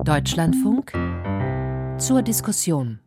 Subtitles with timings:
[0.00, 0.92] Deutschlandfunk
[1.98, 3.01] zur Diskussion.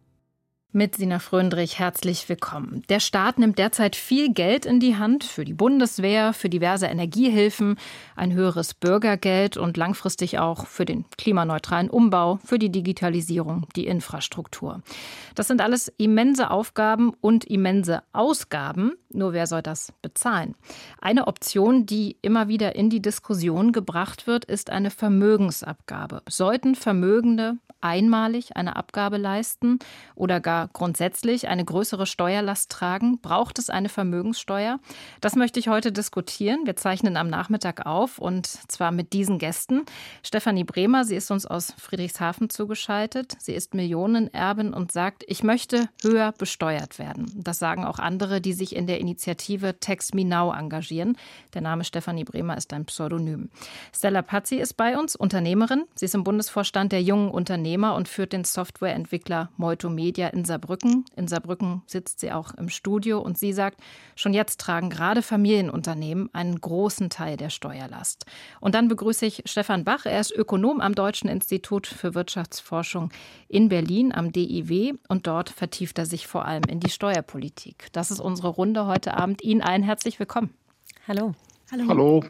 [0.75, 2.83] Mit Sina Fröndrich herzlich willkommen.
[2.89, 7.77] Der Staat nimmt derzeit viel Geld in die Hand für die Bundeswehr, für diverse Energiehilfen,
[8.17, 14.81] ein höheres Bürgergeld und langfristig auch für den klimaneutralen Umbau, für die Digitalisierung, die Infrastruktur.
[15.33, 18.97] Das sind alles immense Aufgaben und immense Ausgaben.
[19.13, 20.55] Nur wer soll das bezahlen?
[20.99, 26.21] Eine Option, die immer wieder in die Diskussion gebracht wird, ist eine Vermögensabgabe.
[26.27, 29.79] Sollten Vermögende einmalig eine Abgabe leisten
[30.15, 33.19] oder gar grundsätzlich eine größere Steuerlast tragen?
[33.19, 34.79] Braucht es eine Vermögenssteuer?
[35.21, 36.65] Das möchte ich heute diskutieren.
[36.65, 39.85] Wir zeichnen am Nachmittag auf und zwar mit diesen Gästen.
[40.23, 43.35] Stefanie Bremer, sie ist uns aus Friedrichshafen zugeschaltet.
[43.39, 47.31] Sie ist Millionenerbin und sagt, ich möchte höher besteuert werden.
[47.35, 51.17] Das sagen auch andere, die sich in der Initiative Tax Me Now engagieren.
[51.53, 53.49] Der Name Stefanie Bremer ist ein Pseudonym.
[53.93, 55.85] Stella Pazzi ist bei uns, Unternehmerin.
[55.95, 61.05] Sie ist im Bundesvorstand der jungen Unternehmer und führt den Softwareentwickler Moito Media in Saarbrücken.
[61.15, 63.81] In Saarbrücken sitzt sie auch im Studio und sie sagt,
[64.15, 68.25] schon jetzt tragen gerade Familienunternehmen einen großen Teil der Steuerlast.
[68.59, 70.05] Und dann begrüße ich Stefan Bach.
[70.05, 73.11] Er ist Ökonom am Deutschen Institut für Wirtschaftsforschung
[73.47, 77.87] in Berlin am DIW und dort vertieft er sich vor allem in die Steuerpolitik.
[77.91, 79.43] Das ist unsere Runde heute Abend.
[79.43, 80.53] Ihnen allen herzlich willkommen.
[81.07, 81.33] Hallo.
[81.71, 81.85] Hallo.
[81.87, 82.23] Hallo.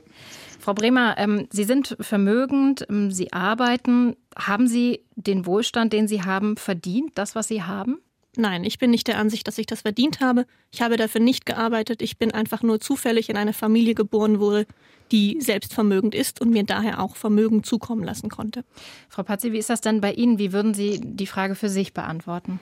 [0.59, 4.15] Frau Bremer, ähm, Sie sind vermögend, ähm, Sie arbeiten.
[4.35, 7.99] Haben Sie den Wohlstand, den Sie haben, verdient, das, was Sie haben?
[8.37, 10.45] Nein, ich bin nicht der Ansicht, dass ich das verdient habe.
[10.71, 12.01] Ich habe dafür nicht gearbeitet.
[12.01, 14.65] Ich bin einfach nur zufällig in eine Familie geboren wurde,
[15.11, 18.63] die selbstvermögend ist und mir daher auch Vermögen zukommen lassen konnte.
[19.09, 20.39] Frau Pazzi, wie ist das denn bei Ihnen?
[20.39, 22.59] Wie würden Sie die Frage für sich beantworten?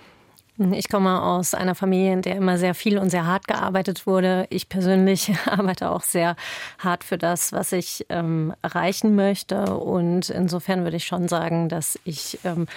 [0.71, 4.45] Ich komme aus einer Familie, in der immer sehr viel und sehr hart gearbeitet wurde.
[4.51, 6.35] Ich persönlich arbeite auch sehr
[6.77, 9.75] hart für das, was ich ähm, erreichen möchte.
[9.75, 12.67] Und insofern würde ich schon sagen, dass ich ähm,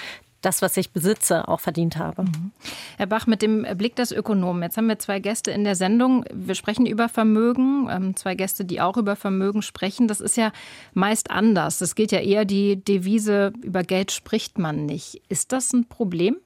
[0.47, 2.23] das, was ich besitze, auch verdient habe.
[2.23, 2.53] Mhm.
[2.97, 4.63] Herr Bach, mit dem Blick des Ökonomen.
[4.63, 6.25] Jetzt haben wir zwei Gäste in der Sendung.
[6.33, 10.07] Wir sprechen über Vermögen, ähm, zwei Gäste, die auch über Vermögen sprechen.
[10.07, 10.53] Das ist ja
[10.95, 11.81] meist anders.
[11.81, 15.21] Es gilt ja eher die Devise, über Geld spricht man nicht.
[15.29, 16.37] Ist das ein Problem?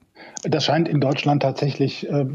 [0.43, 2.25] Das scheint in Deutschland tatsächlich äh,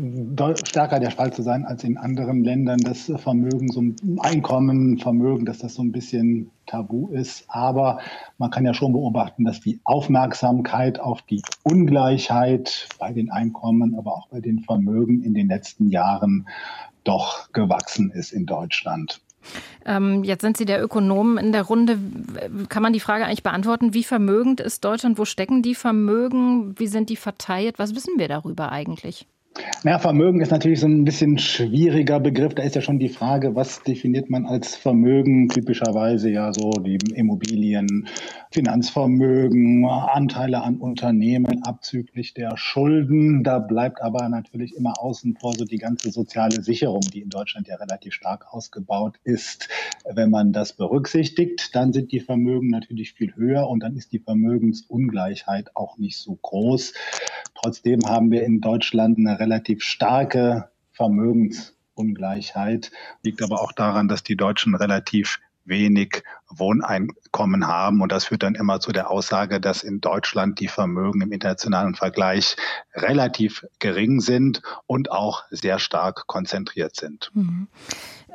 [0.64, 2.78] stärker der Fall zu sein als in anderen Ländern.
[2.78, 7.44] Das Vermögen, so ein Einkommen, Vermögen, dass das so ein bisschen tabu ist.
[7.48, 7.98] Aber
[8.38, 14.12] man kann ja schon beobachten, dass die Aufmerksamkeit auf die Ungleichheit bei den Einkommen, aber
[14.12, 16.46] auch bei den Vermögen in den letzten Jahren
[17.02, 19.20] doch gewachsen ist in Deutschland.
[19.84, 21.98] Ähm, jetzt sind Sie der Ökonom in der Runde.
[22.68, 25.18] Kann man die Frage eigentlich beantworten, wie vermögend ist Deutschland?
[25.18, 26.78] Wo stecken die Vermögen?
[26.78, 27.78] Wie sind die verteilt?
[27.78, 29.26] Was wissen wir darüber eigentlich?
[29.84, 32.54] Ja, Vermögen ist natürlich so ein bisschen schwieriger Begriff.
[32.54, 35.48] Da ist ja schon die Frage, was definiert man als Vermögen?
[35.48, 38.08] Typischerweise ja so die Immobilien,
[38.50, 43.44] Finanzvermögen, Anteile an Unternehmen abzüglich der Schulden.
[43.44, 47.68] Da bleibt aber natürlich immer außen vor so die ganze soziale Sicherung, die in Deutschland
[47.68, 49.68] ja relativ stark ausgebaut ist.
[50.04, 54.18] Wenn man das berücksichtigt, dann sind die Vermögen natürlich viel höher und dann ist die
[54.18, 56.92] Vermögensungleichheit auch nicht so groß.
[57.54, 62.90] Trotzdem haben wir in Deutschland eine relativ starke Vermögensungleichheit,
[63.22, 68.00] liegt aber auch daran, dass die Deutschen relativ wenig Wohneinkommen haben.
[68.00, 71.94] Und das führt dann immer zu der Aussage, dass in Deutschland die Vermögen im internationalen
[71.94, 72.56] Vergleich
[72.94, 77.30] relativ gering sind und auch sehr stark konzentriert sind.
[77.34, 77.68] Mhm.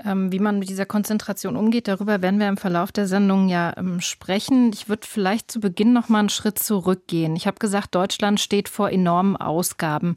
[0.04, 3.74] Ähm, wie man mit dieser Konzentration umgeht, darüber werden wir im Verlauf der Sendung ja
[3.78, 4.72] ähm, sprechen.
[4.74, 7.36] Ich würde vielleicht zu Beginn noch mal einen Schritt zurückgehen.
[7.36, 10.16] Ich habe gesagt, Deutschland steht vor enormen Ausgaben.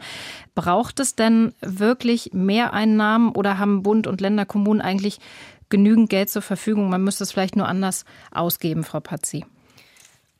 [0.54, 5.18] Braucht es denn wirklich mehr Einnahmen oder haben Bund und Länder, Kommunen eigentlich
[5.68, 6.88] genügend Geld zur Verfügung?
[6.88, 9.44] Man müsste es vielleicht nur anders ausgeben, Frau Pazzi.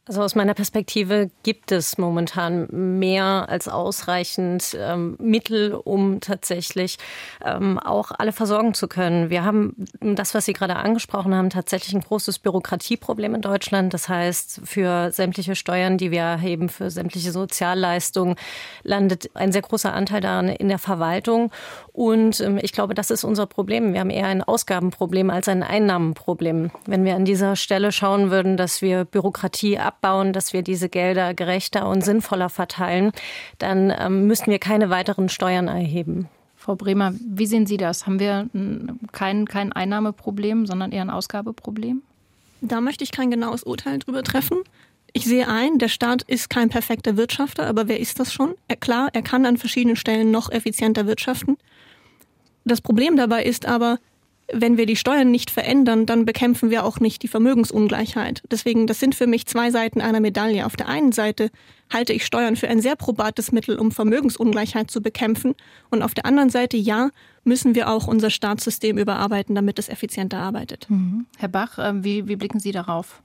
[0.07, 6.99] Also aus meiner Perspektive gibt es momentan mehr als ausreichend ähm, Mittel, um tatsächlich
[7.43, 9.31] ähm, auch alle versorgen zu können.
[9.31, 13.95] Wir haben das, was Sie gerade angesprochen haben, tatsächlich ein großes Bürokratieproblem in Deutschland.
[13.95, 18.37] Das heißt, für sämtliche Steuern, die wir erheben, für sämtliche Sozialleistungen,
[18.83, 21.51] landet ein sehr großer Anteil daran in der Verwaltung.
[21.95, 23.95] Und ähm, ich glaube, das ist unser Problem.
[23.95, 26.73] Wir haben eher ein Ausgabenproblem als ein Einnahmenproblem.
[26.85, 30.89] Wenn wir an dieser Stelle schauen würden, dass wir Bürokratie ab abbauen, dass wir diese
[30.89, 33.13] Gelder gerechter und sinnvoller verteilen,
[33.59, 36.29] dann ähm, müssten wir keine weiteren Steuern erheben.
[36.57, 38.07] Frau Bremer, wie sehen Sie das?
[38.07, 38.49] Haben wir
[39.13, 42.03] kein, kein Einnahmeproblem, sondern eher ein Ausgabeproblem?
[42.63, 44.59] Da möchte ich kein genaues Urteil drüber treffen.
[45.13, 48.55] Ich sehe ein, der Staat ist kein perfekter Wirtschafter, aber wer ist das schon?
[48.67, 51.57] Er, klar, er kann an verschiedenen Stellen noch effizienter wirtschaften.
[52.65, 53.99] Das Problem dabei ist aber,
[54.53, 58.43] wenn wir die Steuern nicht verändern, dann bekämpfen wir auch nicht die Vermögensungleichheit.
[58.51, 60.67] Deswegen, das sind für mich zwei Seiten einer Medaille.
[60.67, 61.51] Auf der einen Seite
[61.93, 65.55] halte ich Steuern für ein sehr probates Mittel, um Vermögensungleichheit zu bekämpfen.
[65.91, 67.11] Und auf der anderen Seite, ja,
[67.45, 70.87] müssen wir auch unser Staatssystem überarbeiten, damit es effizienter arbeitet.
[70.89, 71.27] Mhm.
[71.39, 73.23] Herr Bach, ähm, wie, wie blicken Sie darauf?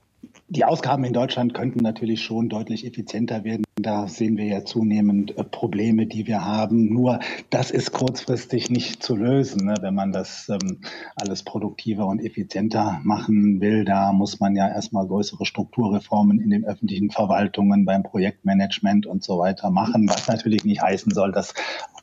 [0.49, 3.63] Die Ausgaben in Deutschland könnten natürlich schon deutlich effizienter werden.
[3.81, 6.91] Da sehen wir ja zunehmend äh, Probleme, die wir haben.
[6.91, 9.67] Nur das ist kurzfristig nicht zu lösen.
[9.67, 9.75] Ne?
[9.79, 10.81] Wenn man das ähm,
[11.15, 16.65] alles produktiver und effizienter machen will, da muss man ja erstmal größere Strukturreformen in den
[16.65, 21.53] öffentlichen Verwaltungen, beim Projektmanagement und so weiter machen, was natürlich nicht heißen soll, dass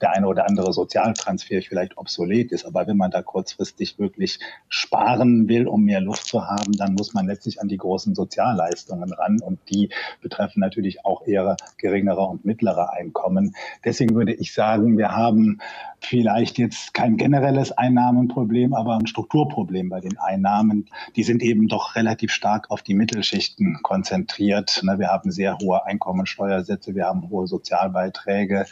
[0.00, 2.64] der eine oder andere Sozialtransfer vielleicht obsolet ist.
[2.64, 4.38] Aber wenn man da kurzfristig wirklich
[4.68, 9.12] sparen will, um mehr Luft zu haben, dann muss man letztlich an die großen Sozialleistungen
[9.12, 9.40] ran.
[9.40, 9.90] Und die
[10.22, 13.54] betreffen natürlich auch eher geringere und mittlere Einkommen.
[13.84, 15.60] Deswegen würde ich sagen, wir haben
[16.00, 20.88] vielleicht jetzt kein generelles Einnahmenproblem, aber ein Strukturproblem bei den Einnahmen.
[21.16, 24.80] Die sind eben doch relativ stark auf die Mittelschichten konzentriert.
[24.82, 28.66] Ne, wir haben sehr hohe Einkommensteuersätze, wir haben hohe Sozialbeiträge,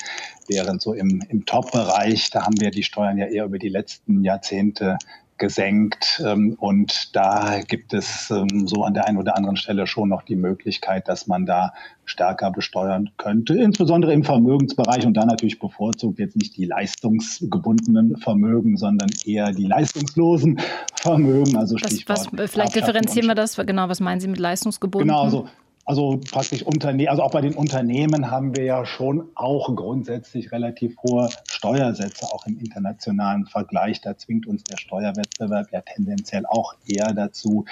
[0.48, 4.22] während so im, im Top-Bereich, da haben wir die Steuern ja eher über die letzten
[4.22, 4.98] Jahrzehnte
[5.38, 6.22] gesenkt.
[6.24, 10.22] Ähm, und da gibt es ähm, so an der einen oder anderen Stelle schon noch
[10.22, 11.72] die Möglichkeit, dass man da
[12.04, 18.76] stärker besteuern könnte, insbesondere im Vermögensbereich und da natürlich bevorzugt jetzt nicht die leistungsgebundenen Vermögen,
[18.76, 20.60] sondern eher die leistungslosen
[20.94, 21.56] Vermögen.
[21.56, 23.56] Also Stichwort was, was, vielleicht differenzieren wir das.
[23.56, 25.08] Genau, was meinen Sie mit leistungsgebunden?
[25.08, 25.48] Genau, also
[25.84, 30.96] also praktisch Unternehmen, also auch bei den Unternehmen haben wir ja schon auch grundsätzlich relativ
[30.98, 34.00] hohe Steuersätze, auch im internationalen Vergleich.
[34.00, 37.66] Da zwingt uns der Steuerwettbewerb ja tendenziell auch eher dazu,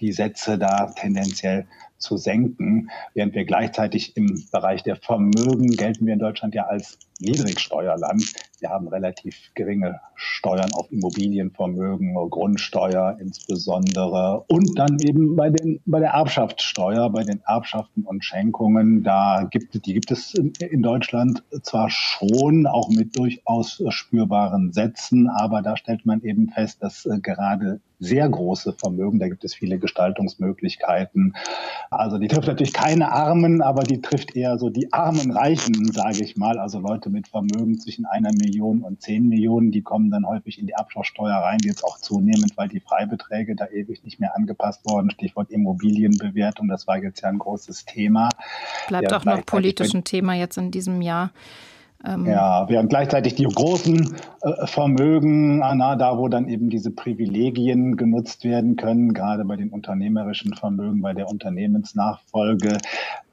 [0.00, 1.66] die Sätze da tendenziell
[1.96, 6.98] zu senken, während wir gleichzeitig im Bereich der Vermögen gelten wir in Deutschland ja als
[7.20, 8.32] Niedrigsteuerland.
[8.60, 16.00] Wir haben relativ geringe Steuern auf Immobilienvermögen, Grundsteuer insbesondere und dann eben bei, den, bei
[16.00, 21.90] der Erbschaftssteuer, bei den Erbschaften und Schenkungen, da gibt, die gibt es in Deutschland zwar
[21.90, 27.80] schon, auch mit durchaus spürbaren Sätzen, aber da stellt man eben fest, dass äh, gerade
[28.00, 29.18] sehr große Vermögen.
[29.18, 31.34] Da gibt es viele Gestaltungsmöglichkeiten.
[31.90, 36.22] Also die trifft natürlich keine Armen, aber die trifft eher so die armen Reichen, sage
[36.22, 36.58] ich mal.
[36.58, 40.66] Also Leute mit Vermögen zwischen einer Million und zehn Millionen, die kommen dann häufig in
[40.66, 45.10] die Abschlusssteuer rein, jetzt auch zunehmend, weil die Freibeträge da ewig nicht mehr angepasst wurden.
[45.10, 48.28] Stichwort Immobilienbewertung, das war jetzt ja ein großes Thema.
[48.88, 51.30] Bleibt ja, auch noch politisch ein Thema jetzt in diesem Jahr.
[52.06, 57.96] Ähm ja, während gleichzeitig die großen äh, Vermögen, na, da wo dann eben diese Privilegien
[57.96, 62.78] genutzt werden können, gerade bei den unternehmerischen Vermögen, bei der Unternehmensnachfolge,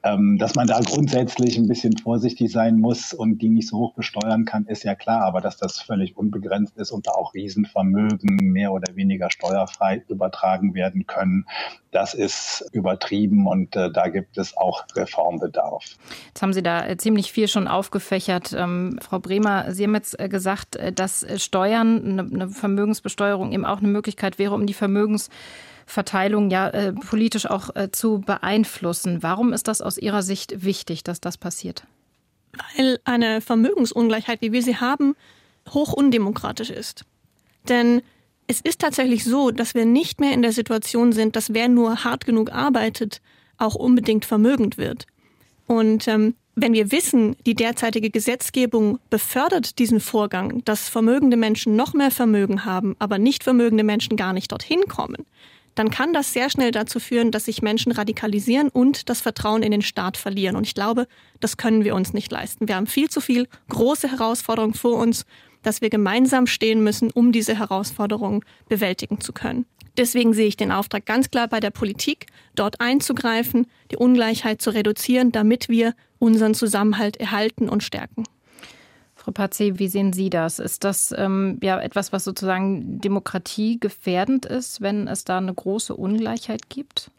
[0.04, 3.94] ähm, dass man da grundsätzlich ein bisschen vorsichtig sein muss und die nicht so hoch
[3.94, 5.22] besteuern kann, ist ja klar.
[5.22, 10.74] Aber dass das völlig unbegrenzt ist und da auch Riesenvermögen mehr oder weniger steuerfrei übertragen
[10.74, 11.46] werden können,
[11.92, 15.84] das ist übertrieben und äh, da gibt es auch Reformbedarf.
[16.28, 18.54] Jetzt haben Sie da äh, ziemlich viel schon aufgefächert.
[18.62, 23.78] Ähm, Frau Bremer, Sie haben jetzt äh, gesagt, äh, dass Steuern, eine, Vermögensbesteuerung eben auch
[23.78, 25.28] eine Möglichkeit wäre, um die Vermögens
[25.86, 29.22] Verteilung ja äh, politisch auch äh, zu beeinflussen.
[29.22, 31.84] Warum ist das aus Ihrer Sicht wichtig, dass das passiert?
[32.76, 35.14] Weil eine Vermögensungleichheit, wie wir sie haben,
[35.70, 37.04] hoch undemokratisch ist.
[37.68, 38.02] Denn
[38.46, 42.04] es ist tatsächlich so, dass wir nicht mehr in der Situation sind, dass wer nur
[42.04, 43.20] hart genug arbeitet,
[43.56, 45.06] auch unbedingt vermögend wird.
[45.66, 51.94] Und ähm, wenn wir wissen, die derzeitige Gesetzgebung befördert diesen Vorgang, dass vermögende Menschen noch
[51.94, 55.24] mehr Vermögen haben, aber nicht vermögende Menschen gar nicht dorthin kommen,
[55.74, 59.72] dann kann das sehr schnell dazu führen, dass sich Menschen radikalisieren und das Vertrauen in
[59.72, 60.56] den Staat verlieren.
[60.56, 61.06] Und ich glaube,
[61.40, 62.68] das können wir uns nicht leisten.
[62.68, 65.24] Wir haben viel zu viel große Herausforderungen vor uns,
[65.62, 69.64] dass wir gemeinsam stehen müssen, um diese Herausforderungen bewältigen zu können.
[69.96, 74.70] Deswegen sehe ich den Auftrag ganz klar bei der Politik, dort einzugreifen, die Ungleichheit zu
[74.70, 78.24] reduzieren, damit wir unseren Zusammenhalt erhalten und stärken.
[79.14, 80.58] Frau Pazzi, wie sehen Sie das?
[80.58, 86.68] Ist das ähm, ja etwas, was sozusagen demokratiegefährdend ist, wenn es da eine große Ungleichheit
[86.68, 87.10] gibt?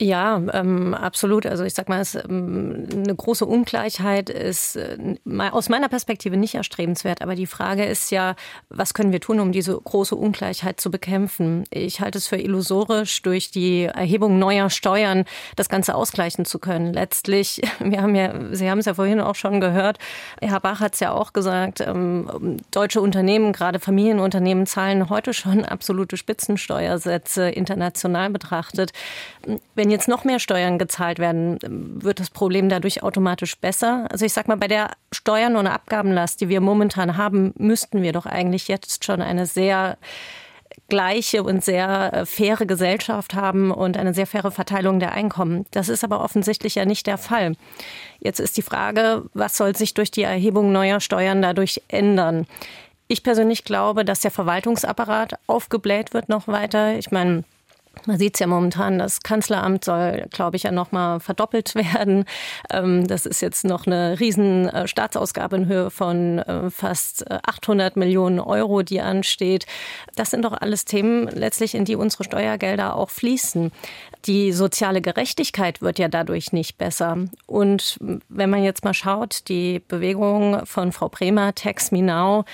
[0.00, 1.46] Ja, ähm, absolut.
[1.46, 5.16] Also ich sag mal, es, ähm, eine große Ungleichheit ist äh,
[5.52, 7.22] aus meiner Perspektive nicht erstrebenswert.
[7.22, 8.34] Aber die Frage ist ja,
[8.68, 11.62] was können wir tun, um diese große Ungleichheit zu bekämpfen?
[11.70, 16.92] Ich halte es für illusorisch, durch die Erhebung neuer Steuern das Ganze ausgleichen zu können.
[16.92, 19.98] Letztlich, wir haben ja, Sie haben es ja vorhin auch schon gehört,
[20.42, 25.64] Herr Bach hat es ja auch gesagt, ähm, deutsche Unternehmen, gerade Familienunternehmen, zahlen heute schon
[25.64, 28.92] absolute Spitzensteuersätze international betrachtet.
[29.74, 31.58] Wenn jetzt noch mehr Steuern gezahlt werden,
[32.02, 34.06] wird das Problem dadurch automatisch besser?
[34.10, 38.12] Also ich sag mal, bei der Steuern- und Abgabenlast, die wir momentan haben, müssten wir
[38.12, 39.96] doch eigentlich jetzt schon eine sehr
[40.88, 45.66] gleiche und sehr äh, faire Gesellschaft haben und eine sehr faire Verteilung der Einkommen.
[45.70, 47.54] Das ist aber offensichtlich ja nicht der Fall.
[48.20, 52.46] Jetzt ist die Frage, was soll sich durch die Erhebung neuer Steuern dadurch ändern?
[53.06, 56.96] Ich persönlich glaube, dass der Verwaltungsapparat aufgebläht wird noch weiter.
[56.98, 57.44] Ich meine,
[58.06, 62.24] man sieht es ja momentan, das Kanzleramt soll, glaube ich, ja noch mal verdoppelt werden.
[62.70, 67.96] Ähm, das ist jetzt noch eine riesen äh, Staatsausgabe in Höhe von äh, fast 800
[67.96, 69.66] äh, Millionen Euro, die ansteht.
[70.16, 73.72] Das sind doch alles Themen letztlich, in die unsere Steuergelder auch fließen.
[74.26, 77.26] Die soziale Gerechtigkeit wird ja dadurch nicht besser.
[77.46, 82.44] Und wenn man jetzt mal schaut, die Bewegung von Frau Bremer, Tax Me Now,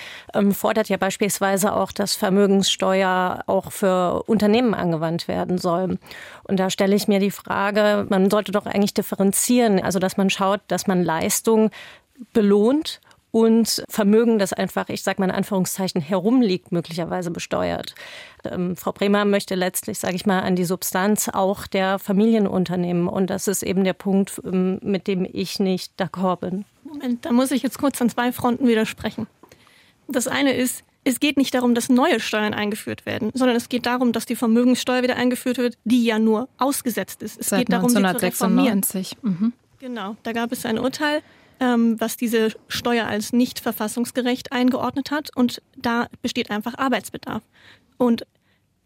[0.53, 5.99] fordert ja beispielsweise auch, dass Vermögenssteuer auch für Unternehmen angewandt werden soll.
[6.43, 10.29] Und da stelle ich mir die Frage, man sollte doch eigentlich differenzieren, also dass man
[10.29, 11.71] schaut, dass man Leistung
[12.33, 13.01] belohnt
[13.31, 17.95] und Vermögen, das einfach, ich sage mal in Anführungszeichen, herumliegt, möglicherweise besteuert.
[18.45, 23.09] Ähm, Frau Bremer möchte letztlich, sage ich mal, an die Substanz auch der Familienunternehmen.
[23.09, 26.65] Und das ist eben der Punkt, ähm, mit dem ich nicht d'accord bin.
[26.85, 29.27] Moment, da muss ich jetzt kurz an zwei Fronten widersprechen.
[30.09, 33.87] Das eine ist, es geht nicht darum, dass neue Steuern eingeführt werden, sondern es geht
[33.87, 37.41] darum, dass die Vermögenssteuer wieder eingeführt wird, die ja nur ausgesetzt ist.
[37.41, 39.17] Es Seit geht darum, 1996.
[39.23, 39.53] Mhm.
[39.79, 41.23] Genau, da gab es ein Urteil,
[41.61, 47.43] ähm, was diese Steuer als nicht verfassungsgerecht eingeordnet hat und da besteht einfach Arbeitsbedarf.
[47.99, 48.27] Und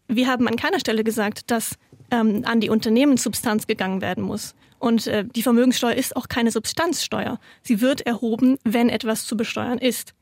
[0.07, 1.77] wir haben an keiner Stelle gesagt, dass
[2.11, 4.53] ähm, an die Unternehmenssubstanz gegangen werden muss.
[4.77, 7.39] Und äh, die Vermögenssteuer ist auch keine Substanzsteuer.
[7.63, 10.13] Sie wird erhoben, wenn etwas zu besteuern ist.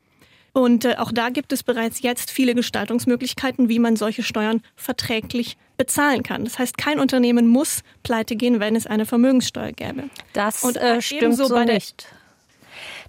[0.52, 5.56] Und äh, auch da gibt es bereits jetzt viele Gestaltungsmöglichkeiten, wie man solche Steuern verträglich
[5.76, 6.44] bezahlen kann.
[6.44, 10.04] Das heißt, kein Unternehmen muss pleite gehen, wenn es eine Vermögenssteuer gäbe.
[10.32, 12.06] Das Und, äh, stimmt so nicht.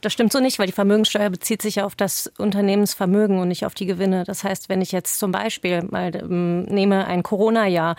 [0.02, 3.66] Das stimmt so nicht, weil die Vermögenssteuer bezieht sich ja auf das Unternehmensvermögen und nicht
[3.66, 4.24] auf die Gewinne.
[4.26, 7.96] Das heißt, wenn ich jetzt zum Beispiel mal ähm, nehme ein Corona-Jahr,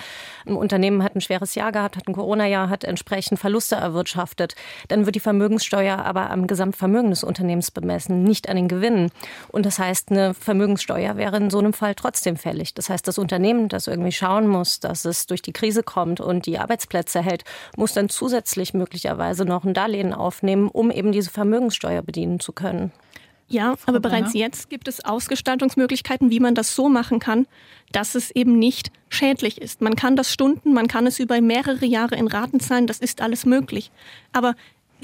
[0.46, 4.54] ein Unternehmen hat ein schweres Jahr gehabt, hat ein Corona-Jahr, hat entsprechend Verluste erwirtschaftet,
[4.88, 9.10] dann wird die Vermögenssteuer aber am Gesamtvermögen des Unternehmens bemessen, nicht an den Gewinnen.
[9.48, 12.74] Und das heißt, eine Vermögenssteuer wäre in so einem Fall trotzdem fällig.
[12.74, 16.46] Das heißt, das Unternehmen, das irgendwie schauen muss, dass es durch die Krise kommt und
[16.46, 17.44] die Arbeitsplätze hält,
[17.76, 22.52] muss dann zusätzlich möglicherweise noch ein Darlehen aufnehmen, um eben diese Vermögenssteuer Steuer bedienen zu
[22.52, 22.90] können.
[23.48, 27.46] Ja, aber bereits jetzt gibt es Ausgestaltungsmöglichkeiten, wie man das so machen kann,
[27.92, 29.80] dass es eben nicht schädlich ist.
[29.80, 33.20] Man kann das Stunden, man kann es über mehrere Jahre in Raten zahlen, das ist
[33.20, 33.92] alles möglich.
[34.32, 34.56] Aber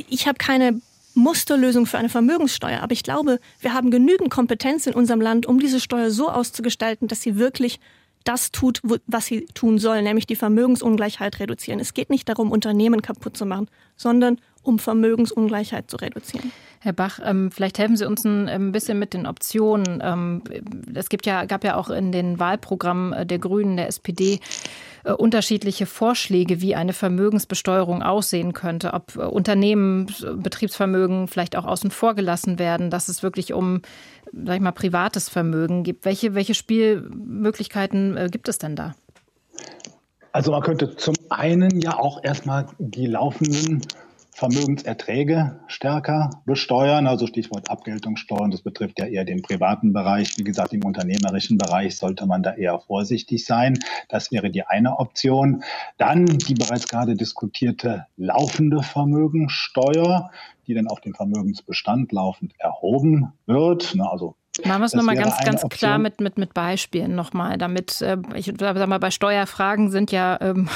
[0.08, 0.80] ich habe keine
[1.14, 2.80] Musterlösung für eine Vermögenssteuer.
[2.80, 7.06] Aber ich glaube, wir haben genügend Kompetenz in unserem Land, um diese Steuer so auszugestalten,
[7.06, 7.78] dass sie wirklich
[8.24, 11.78] das tut, was sie tun soll, nämlich die Vermögensungleichheit reduzieren.
[11.78, 16.52] Es geht nicht darum, Unternehmen kaputt zu machen, sondern um Vermögensungleichheit zu reduzieren.
[16.80, 20.02] Herr Bach, ähm, vielleicht helfen Sie uns ein, ein bisschen mit den Optionen.
[20.02, 20.42] Ähm,
[20.94, 24.40] es gibt ja, gab ja auch in den Wahlprogrammen äh, der Grünen, der SPD,
[25.04, 31.92] äh, unterschiedliche Vorschläge, wie eine Vermögensbesteuerung aussehen könnte, ob äh, Unternehmen, Betriebsvermögen vielleicht auch außen
[31.92, 33.82] vor gelassen werden, dass es wirklich um,
[34.32, 36.04] sag ich mal, privates Vermögen gibt.
[36.04, 38.94] Welche, welche Spielmöglichkeiten gibt es denn da?
[40.32, 43.82] Also man könnte zum einen ja auch erstmal die laufenden
[44.34, 50.38] Vermögenserträge stärker besteuern, also Stichwort Abgeltungssteuern, das betrifft ja eher den privaten Bereich.
[50.38, 53.78] Wie gesagt, im unternehmerischen Bereich sollte man da eher vorsichtig sein.
[54.08, 55.62] Das wäre die eine Option.
[55.98, 60.30] Dann die bereits gerade diskutierte laufende Vermögensteuer,
[60.66, 63.94] die dann auf den Vermögensbestand laufend erhoben wird.
[64.00, 68.18] Also Machen wir es nochmal ganz, ganz klar mit, mit, mit Beispielen nochmal, damit, äh,
[68.34, 70.68] ich sag mal, bei Steuerfragen sind ja ähm,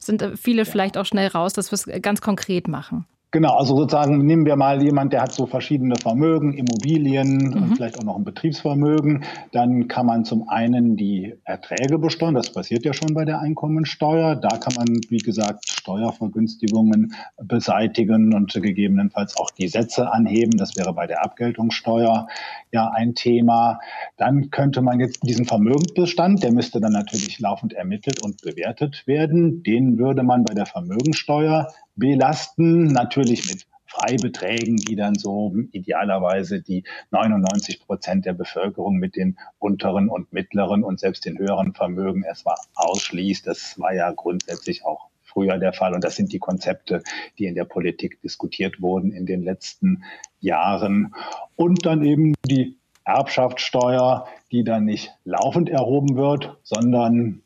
[0.00, 3.06] sind äh, viele vielleicht auch schnell raus, dass wir es ganz konkret machen.
[3.30, 7.62] Genau, also sozusagen nehmen wir mal jemand, der hat so verschiedene Vermögen, Immobilien mhm.
[7.62, 9.22] und vielleicht auch noch ein Betriebsvermögen.
[9.52, 12.32] Dann kann man zum einen die Erträge besteuern.
[12.32, 14.34] Das passiert ja schon bei der Einkommensteuer.
[14.34, 20.56] Da kann man, wie gesagt, Steuervergünstigungen beseitigen und gegebenenfalls auch die Sätze anheben.
[20.56, 22.28] Das wäre bei der Abgeltungssteuer
[22.72, 23.78] ja ein Thema.
[24.16, 29.62] Dann könnte man jetzt diesen Vermögensbestand, der müsste dann natürlich laufend ermittelt und bewertet werden.
[29.62, 36.84] Den würde man bei der Vermögensteuer belasten, natürlich mit Freibeträgen, die dann so idealerweise die
[37.10, 42.56] 99 Prozent der Bevölkerung mit den unteren und mittleren und selbst den höheren Vermögen erstmal
[42.74, 43.46] ausschließt.
[43.46, 45.94] Das war ja grundsätzlich auch früher der Fall.
[45.94, 47.02] Und das sind die Konzepte,
[47.38, 50.04] die in der Politik diskutiert wurden in den letzten
[50.40, 51.14] Jahren.
[51.56, 57.42] Und dann eben die Erbschaftssteuer, die dann nicht laufend erhoben wird, sondern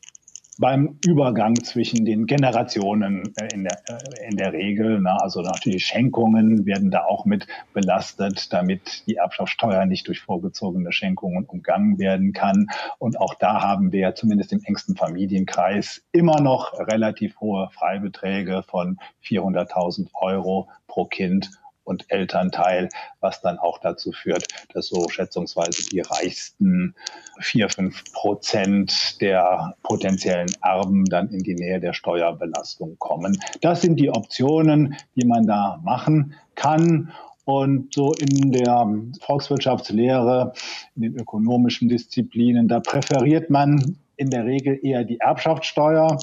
[0.62, 5.00] beim Übergang zwischen den Generationen äh, in der, äh, in der Regel.
[5.00, 10.92] Na, also natürlich Schenkungen werden da auch mit belastet, damit die Erbschaftssteuer nicht durch vorgezogene
[10.92, 12.68] Schenkungen umgangen werden kann.
[12.98, 18.98] Und auch da haben wir zumindest im engsten Familienkreis immer noch relativ hohe Freibeträge von
[19.24, 21.50] 400.000 Euro pro Kind
[21.84, 22.88] und Elternteil,
[23.20, 26.94] was dann auch dazu führt, dass so schätzungsweise die reichsten
[27.40, 33.38] vier, fünf Prozent der potenziellen Erben dann in die Nähe der Steuerbelastung kommen.
[33.60, 37.12] Das sind die Optionen, die man da machen kann.
[37.44, 38.86] Und so in der
[39.20, 40.52] Volkswirtschaftslehre,
[40.94, 46.18] in den ökonomischen Disziplinen, da präferiert man in der Regel eher die Erbschaftssteuer,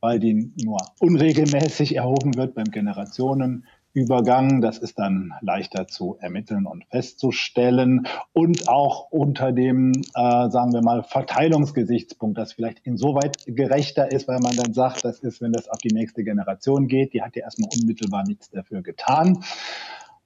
[0.00, 3.64] weil die nur unregelmäßig erhoben wird beim Generationen
[3.96, 4.60] Übergang.
[4.60, 8.06] Das ist dann leichter zu ermitteln und festzustellen.
[8.34, 14.40] Und auch unter dem, äh, sagen wir mal, Verteilungsgesichtspunkt, das vielleicht insoweit gerechter ist, weil
[14.40, 17.44] man dann sagt, das ist, wenn das auf die nächste Generation geht, die hat ja
[17.44, 19.42] erstmal unmittelbar nichts dafür getan.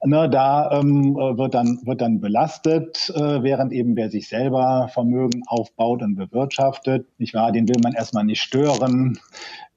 [0.03, 5.43] Ne, da ähm, wird, dann, wird dann belastet, äh, während eben wer sich selber Vermögen
[5.45, 9.19] aufbaut und bewirtschaftet, nicht wahr, den will man erstmal nicht stören.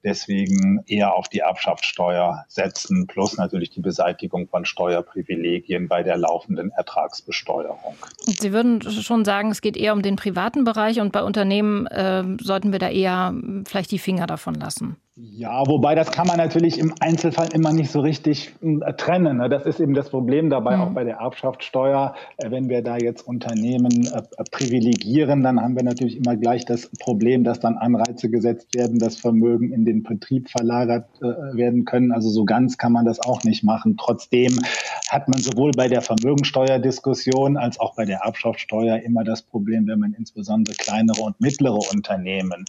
[0.05, 6.69] Deswegen eher auf die Erbschaftssteuer setzen, plus natürlich die Beseitigung von Steuerprivilegien bei der laufenden
[6.69, 7.95] Ertragsbesteuerung.
[8.19, 12.23] Sie würden schon sagen, es geht eher um den privaten Bereich und bei Unternehmen äh,
[12.39, 13.33] sollten wir da eher
[13.65, 14.97] vielleicht die Finger davon lassen.
[15.17, 19.37] Ja, wobei das kann man natürlich im Einzelfall immer nicht so richtig äh, trennen.
[19.37, 19.47] Ne?
[19.47, 20.81] Das ist eben das Problem dabei, mhm.
[20.81, 22.15] auch bei der Erbschaftssteuer.
[22.35, 26.91] Äh, wenn wir da jetzt Unternehmen äh, privilegieren, dann haben wir natürlich immer gleich das
[26.99, 32.11] Problem, dass dann Anreize gesetzt werden, dass Vermögen in den Betrieb verlagert werden können.
[32.11, 33.95] Also so ganz kann man das auch nicht machen.
[33.97, 34.59] Trotzdem
[35.07, 39.99] hat man sowohl bei der Vermögensteuerdiskussion als auch bei der Erbschaftssteuer immer das Problem, wenn
[39.99, 42.65] man insbesondere kleinere und mittlere Unternehmen,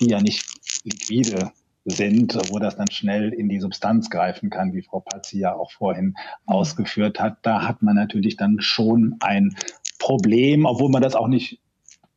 [0.00, 0.44] die ja nicht
[0.84, 1.50] liquide
[1.90, 5.72] sind, wo das dann schnell in die Substanz greifen kann, wie Frau Pazzi ja auch
[5.72, 6.14] vorhin mhm.
[6.46, 7.38] ausgeführt hat.
[7.42, 9.56] Da hat man natürlich dann schon ein
[9.98, 11.60] Problem, obwohl man das auch nicht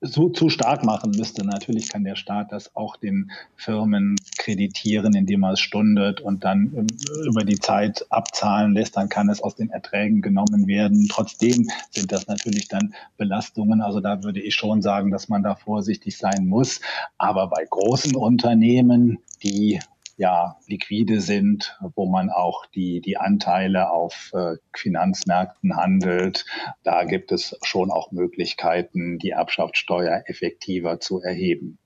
[0.01, 1.45] so zu stark machen müsste.
[1.45, 6.73] Natürlich kann der Staat das auch den Firmen kreditieren, indem er es stundet und dann
[6.75, 6.87] ähm,
[7.27, 8.97] über die Zeit abzahlen lässt.
[8.97, 11.07] Dann kann es aus den Erträgen genommen werden.
[11.07, 13.81] Trotzdem sind das natürlich dann Belastungen.
[13.81, 16.81] Also da würde ich schon sagen, dass man da vorsichtig sein muss.
[17.19, 19.79] Aber bei großen Unternehmen, die
[20.17, 26.45] ja liquide sind, wo man auch die, die Anteile auf äh, Finanzmärkten handelt.
[26.83, 31.79] Da gibt es schon auch Möglichkeiten, die Erbschaftssteuer effektiver zu erheben.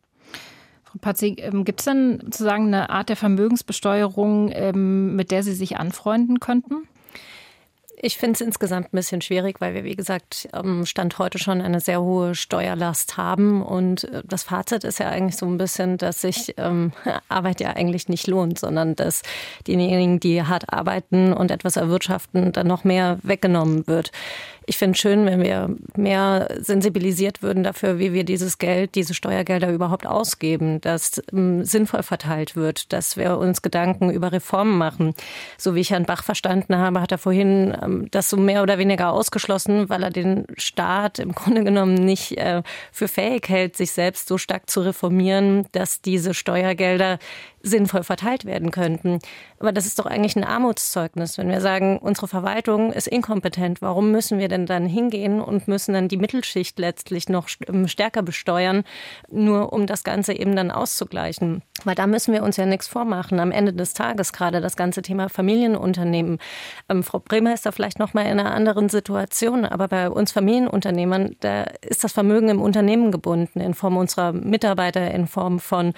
[0.83, 5.53] Frau Patzi, ähm, gibt es denn sozusagen eine Art der Vermögensbesteuerung, ähm, mit der Sie
[5.53, 6.87] sich anfreunden könnten?
[7.97, 10.49] Ich finde es insgesamt ein bisschen schwierig, weil wir, wie gesagt,
[10.83, 13.61] Stand heute schon eine sehr hohe Steuerlast haben.
[13.61, 16.91] Und äh, das Fazit ist ja eigentlich so ein bisschen, dass sich ähm,
[17.29, 19.21] Arbeit ja eigentlich nicht lohnt, sondern dass
[19.65, 24.11] diejenigen, die hart arbeiten und etwas erwirtschaften, dann noch mehr weggenommen wird.
[24.67, 29.13] Ich finde es schön, wenn wir mehr sensibilisiert würden dafür, wie wir dieses Geld, diese
[29.13, 35.13] Steuergelder überhaupt ausgeben, dass ähm, sinnvoll verteilt wird, dass wir uns Gedanken über Reformen machen.
[35.57, 38.79] So wie ich Herrn Bach verstanden habe, hat er vorhin ähm, das so mehr oder
[38.79, 43.91] weniger ausgeschlossen, weil er den Staat im Grunde genommen nicht äh, für fähig hält, sich
[43.91, 47.19] selbst so stark zu reformieren, dass diese Steuergelder
[47.65, 49.19] sinnvoll verteilt werden könnten.
[49.59, 53.81] Aber das ist doch eigentlich ein Armutszeugnis, wenn wir sagen, unsere Verwaltung ist inkompetent.
[53.81, 58.21] Warum müssen wir denn dann hingehen und müssen dann die Mittelschicht letztlich noch ähm, stärker
[58.21, 58.83] besteuern,
[59.31, 61.63] nur um das Ganze eben dann auszugleichen?
[61.83, 63.39] Weil da müssen wir uns ja nichts vormachen.
[63.39, 66.37] Am Ende des Tages gerade das ganze Thema Familienunternehmen.
[66.87, 70.31] Ähm, Frau Bremer ist da vielleicht noch mal in einer anderen Situation, aber bei uns
[70.31, 75.93] Familienunternehmern, da ist das Vermögen im Unternehmen gebunden in Form unserer Mitarbeiter, in Form von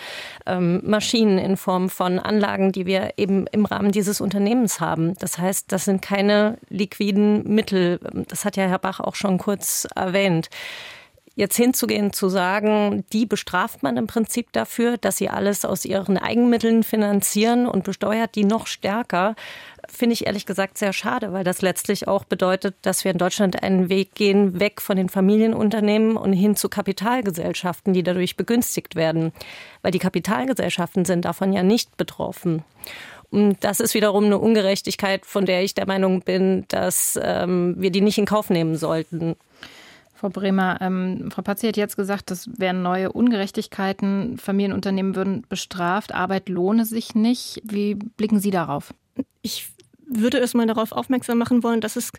[0.46, 5.16] ähm, Maschinen, in Form von Anlagen, die wir eben im Rahmen dieses Unternehmens haben.
[5.16, 8.00] Das heißt, das sind keine liquiden Mittel.
[8.28, 10.50] Das hat ja Herr Bach auch schon kurz erwähnt.
[11.36, 16.18] Jetzt hinzugehen, zu sagen, die bestraft man im Prinzip dafür, dass sie alles aus ihren
[16.18, 19.36] Eigenmitteln finanzieren und besteuert die noch stärker,
[19.92, 23.64] finde ich ehrlich gesagt sehr schade, weil das letztlich auch bedeutet, dass wir in Deutschland
[23.64, 29.32] einen Weg gehen, weg von den Familienunternehmen und hin zu Kapitalgesellschaften, die dadurch begünstigt werden.
[29.82, 32.64] Weil die Kapitalgesellschaften sind davon ja nicht betroffen.
[33.30, 37.92] Und das ist wiederum eine Ungerechtigkeit, von der ich der Meinung bin, dass ähm, wir
[37.92, 39.36] die nicht in Kauf nehmen sollten.
[40.18, 44.38] Frau Bremer, ähm, Frau Patzi hat jetzt gesagt, das wären neue Ungerechtigkeiten.
[44.38, 47.62] Familienunternehmen würden bestraft, Arbeit lohne sich nicht.
[47.64, 48.94] Wie blicken Sie darauf?
[49.44, 49.70] Ich
[50.10, 52.12] würde es mal darauf aufmerksam machen wollen, dass es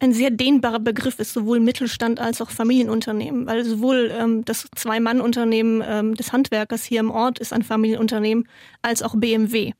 [0.00, 5.82] ein sehr dehnbarer Begriff ist, sowohl Mittelstand als auch Familienunternehmen, weil sowohl ähm, das Zwei-Mann-Unternehmen
[5.86, 8.48] ähm, des Handwerkers hier im Ort ist ein Familienunternehmen,
[8.82, 9.72] als auch BMW.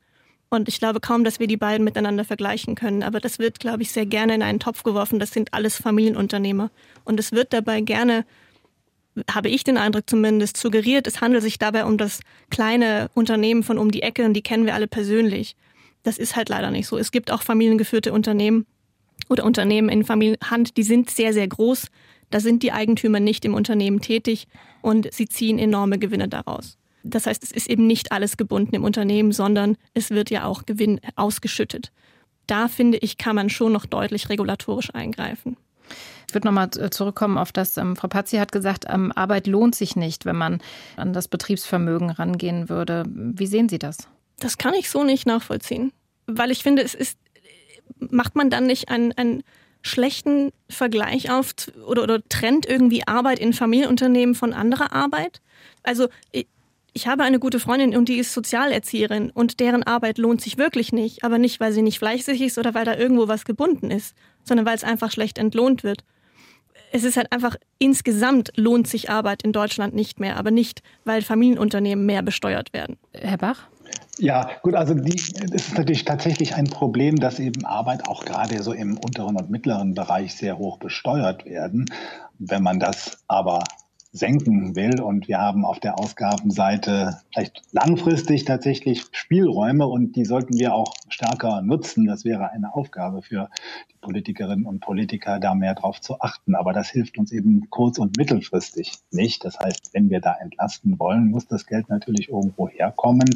[0.49, 3.03] Und ich glaube kaum, dass wir die beiden miteinander vergleichen können.
[3.03, 5.19] Aber das wird, glaube ich, sehr gerne in einen Topf geworfen.
[5.19, 6.69] Das sind alles Familienunternehmer.
[7.03, 8.25] Und es wird dabei gerne,
[9.29, 13.77] habe ich den Eindruck zumindest, suggeriert, es handelt sich dabei um das kleine Unternehmen von
[13.77, 15.55] um die Ecke und die kennen wir alle persönlich.
[16.05, 16.97] Das ist halt leider nicht so.
[16.99, 18.67] Es gibt auch familiengeführte Unternehmen
[19.27, 21.87] oder Unternehmen in Familienhand, die sind sehr, sehr groß.
[22.29, 24.47] Da sind die Eigentümer nicht im Unternehmen tätig
[24.83, 26.77] und sie ziehen enorme Gewinne daraus.
[27.03, 30.67] Das heißt, es ist eben nicht alles gebunden im Unternehmen, sondern es wird ja auch
[30.67, 31.91] Gewinn ausgeschüttet.
[32.45, 35.57] Da finde ich, kann man schon noch deutlich regulatorisch eingreifen.
[36.27, 39.95] Ich würde nochmal zurückkommen auf das, ähm, Frau Pazzi hat gesagt, ähm, Arbeit lohnt sich
[39.95, 40.61] nicht, wenn man
[40.97, 43.05] an das Betriebsvermögen rangehen würde.
[43.07, 44.07] Wie sehen Sie das?
[44.39, 45.91] Das kann ich so nicht nachvollziehen,
[46.27, 47.17] weil ich finde, es ist,
[47.99, 49.43] macht man dann nicht einen, einen
[49.81, 51.53] schlechten Vergleich auf
[51.85, 55.41] oder, oder trennt irgendwie Arbeit in Familienunternehmen von anderer Arbeit?
[55.83, 56.07] Also
[56.95, 60.93] ich habe eine gute Freundin und die ist Sozialerzieherin und deren Arbeit lohnt sich wirklich
[60.93, 64.15] nicht, aber nicht, weil sie nicht fleißig ist oder weil da irgendwo was gebunden ist,
[64.43, 66.05] sondern weil es einfach schlecht entlohnt wird.
[66.93, 71.21] Es ist halt einfach insgesamt lohnt sich Arbeit in Deutschland nicht mehr, aber nicht, weil
[71.21, 72.97] Familienunternehmen mehr besteuert werden.
[73.11, 73.67] Herr Bach?
[74.17, 75.13] Ja, gut, also die,
[75.51, 79.49] es ist natürlich tatsächlich ein Problem, dass eben Arbeit auch gerade so im unteren und
[79.49, 81.85] mittleren Bereich sehr hoch besteuert werden.
[82.39, 83.63] Wenn man das aber
[84.15, 85.01] senken will.
[85.01, 90.93] Und wir haben auf der Ausgabenseite vielleicht langfristig tatsächlich Spielräume und die sollten wir auch
[91.09, 92.07] stärker nutzen.
[92.07, 93.49] Das wäre eine Aufgabe für
[93.91, 96.55] die Politikerinnen und Politiker, da mehr drauf zu achten.
[96.55, 99.43] Aber das hilft uns eben kurz- und mittelfristig nicht.
[99.43, 103.29] Das heißt, wenn wir da entlasten wollen, muss das Geld natürlich irgendwo herkommen.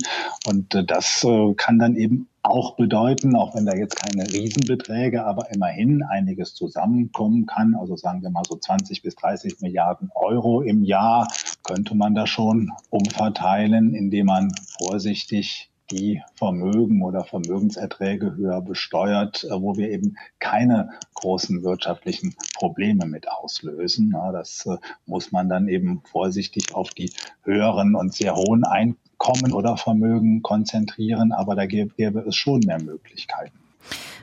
[0.47, 5.25] Und äh, das äh, kann dann eben auch bedeuten, auch wenn da jetzt keine Riesenbeträge,
[5.25, 10.62] aber immerhin einiges zusammenkommen kann, also sagen wir mal so 20 bis 30 Milliarden Euro
[10.62, 11.28] im Jahr,
[11.63, 19.62] könnte man da schon umverteilen, indem man vorsichtig die Vermögen oder Vermögenserträge höher besteuert, äh,
[19.62, 24.12] wo wir eben keine großen wirtschaftlichen Probleme mit auslösen.
[24.32, 27.12] Das äh, muss man dann eben vorsichtig auf die
[27.43, 32.82] höheren und sehr hohen Einkommen Kommen oder Vermögen konzentrieren, aber da gäbe es schon mehr
[32.82, 33.60] Möglichkeiten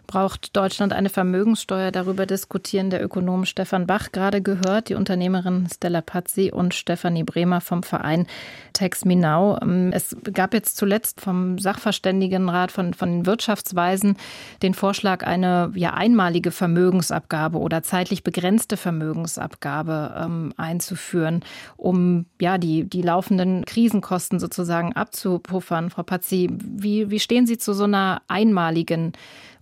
[0.07, 1.91] braucht Deutschland eine Vermögenssteuer.
[1.91, 7.61] Darüber diskutieren der Ökonom Stefan Bach gerade gehört, die Unternehmerin Stella Pazzi und Stefanie Bremer
[7.61, 8.27] vom Verein
[8.73, 9.59] Tex Minau.
[9.91, 14.17] Es gab jetzt zuletzt vom Sachverständigenrat von, von den Wirtschaftsweisen
[14.63, 21.43] den Vorschlag, eine ja, einmalige Vermögensabgabe oder zeitlich begrenzte Vermögensabgabe ähm, einzuführen,
[21.77, 25.91] um ja, die, die laufenden Krisenkosten sozusagen abzupuffern.
[25.91, 29.13] Frau Pazzi, wie, wie stehen Sie zu so einer einmaligen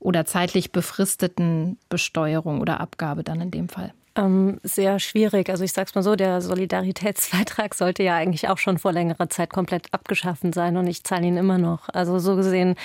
[0.04, 3.92] oder zeitlich befristeten Besteuerung oder Abgabe dann in dem Fall?
[4.16, 5.50] Ähm, sehr schwierig.
[5.50, 9.28] Also ich sage es mal so, der Solidaritätsbeitrag sollte ja eigentlich auch schon vor längerer
[9.28, 11.88] Zeit komplett abgeschaffen sein und ich zahle ihn immer noch.
[11.88, 12.76] Also so gesehen,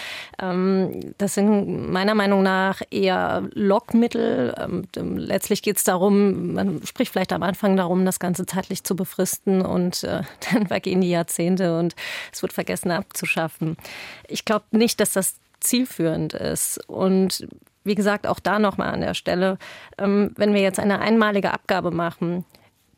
[0.42, 4.56] ähm, das sind meiner Meinung nach eher Lockmittel.
[4.58, 8.96] Ähm, letztlich geht es darum, man spricht vielleicht am Anfang darum, das Ganze zeitlich zu
[8.96, 11.96] befristen und äh, dann vergehen die Jahrzehnte und
[12.32, 13.78] es wird vergessen abzuschaffen.
[14.28, 16.80] Ich glaube nicht, dass das zielführend ist.
[16.88, 17.48] Und
[17.84, 19.58] wie gesagt, auch da nochmal an der Stelle,
[19.98, 22.46] ähm, wenn wir jetzt eine einmalige Abgabe machen,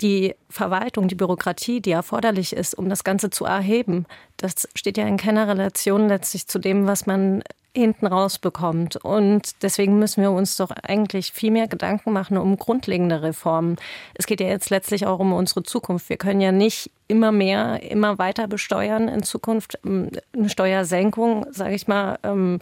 [0.01, 4.05] die Verwaltung, die Bürokratie, die erforderlich ist, um das Ganze zu erheben,
[4.37, 7.43] das steht ja in keiner Relation letztlich zu dem, was man
[7.75, 8.97] hinten rausbekommt.
[8.97, 13.77] Und deswegen müssen wir uns doch eigentlich viel mehr Gedanken machen um grundlegende Reformen.
[14.13, 16.09] Es geht ja jetzt letztlich auch um unsere Zukunft.
[16.09, 19.79] Wir können ja nicht immer mehr, immer weiter besteuern in Zukunft.
[19.85, 22.59] Ähm, eine Steuersenkung, sage ich mal, ähm,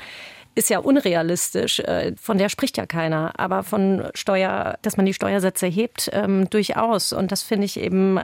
[0.54, 1.80] ist ja unrealistisch.
[1.80, 3.34] Äh, von der spricht ja keiner.
[3.40, 7.14] Aber von Steuer, dass man die Steuersätze hebt, ähm, durchaus.
[7.14, 8.20] Und das finde ich eben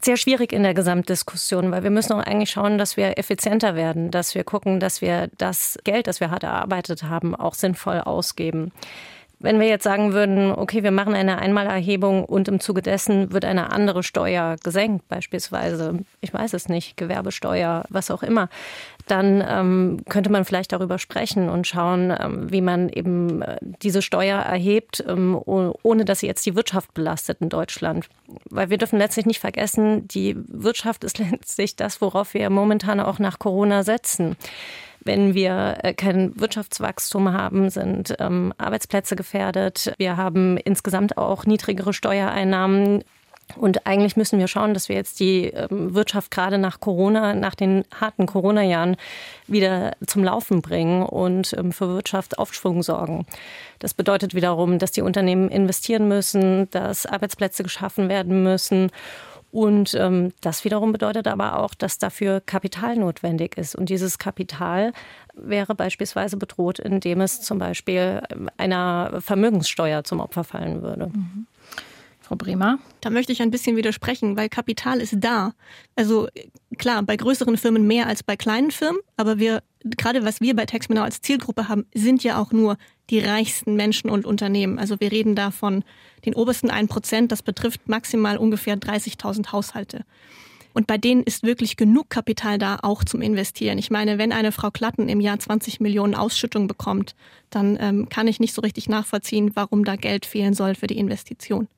[0.00, 4.10] sehr schwierig in der Gesamtdiskussion, weil wir müssen auch eigentlich schauen, dass wir effizienter werden,
[4.10, 8.72] dass wir gucken, dass wir das Geld, das wir hart erarbeitet haben, auch sinnvoll ausgeben.
[9.40, 13.44] Wenn wir jetzt sagen würden, okay, wir machen eine Einmalerhebung und im Zuge dessen wird
[13.44, 18.48] eine andere Steuer gesenkt, beispielsweise, ich weiß es nicht, Gewerbesteuer, was auch immer,
[19.06, 24.02] dann ähm, könnte man vielleicht darüber sprechen und schauen, ähm, wie man eben äh, diese
[24.02, 28.08] Steuer erhebt, ähm, ohne dass sie jetzt die Wirtschaft belastet in Deutschland.
[28.50, 33.18] Weil wir dürfen letztlich nicht vergessen, die Wirtschaft ist letztlich das, worauf wir momentan auch
[33.18, 34.36] nach Corona setzen.
[35.08, 39.94] Wenn wir äh, kein Wirtschaftswachstum haben, sind ähm, Arbeitsplätze gefährdet.
[39.96, 43.02] Wir haben insgesamt auch niedrigere Steuereinnahmen
[43.56, 47.54] Und eigentlich müssen wir schauen, dass wir jetzt die ähm, Wirtschaft gerade nach Corona, nach
[47.54, 48.96] den harten Corona-Jahren
[49.46, 53.26] wieder zum Laufen bringen und ähm, für Wirtschaftsaufschwung sorgen.
[53.78, 58.90] Das bedeutet wiederum, dass die Unternehmen investieren müssen, dass Arbeitsplätze geschaffen werden müssen.
[59.50, 63.74] Und ähm, das wiederum bedeutet aber auch, dass dafür Kapital notwendig ist.
[63.74, 64.92] Und dieses Kapital
[65.34, 68.20] wäre beispielsweise bedroht, indem es zum Beispiel
[68.56, 71.06] einer Vermögenssteuer zum Opfer fallen würde.
[71.06, 71.46] Mhm.
[72.20, 72.78] Frau Bremer?
[73.00, 75.52] Da möchte ich ein bisschen widersprechen, weil Kapital ist da.
[75.96, 76.28] Also
[76.76, 80.66] klar, bei größeren Firmen mehr als bei kleinen Firmen, aber wir, gerade was wir bei
[80.66, 82.76] Textmenau als Zielgruppe haben, sind ja auch nur
[83.10, 84.78] die reichsten Menschen und Unternehmen.
[84.78, 85.84] Also wir reden da von
[86.24, 90.04] den obersten 1 Prozent, das betrifft maximal ungefähr 30.000 Haushalte.
[90.74, 93.78] Und bei denen ist wirklich genug Kapital da, auch zum Investieren.
[93.78, 97.16] Ich meine, wenn eine Frau Klatten im Jahr 20 Millionen Ausschüttung bekommt,
[97.50, 100.98] dann ähm, kann ich nicht so richtig nachvollziehen, warum da Geld fehlen soll für die
[100.98, 101.68] Investition.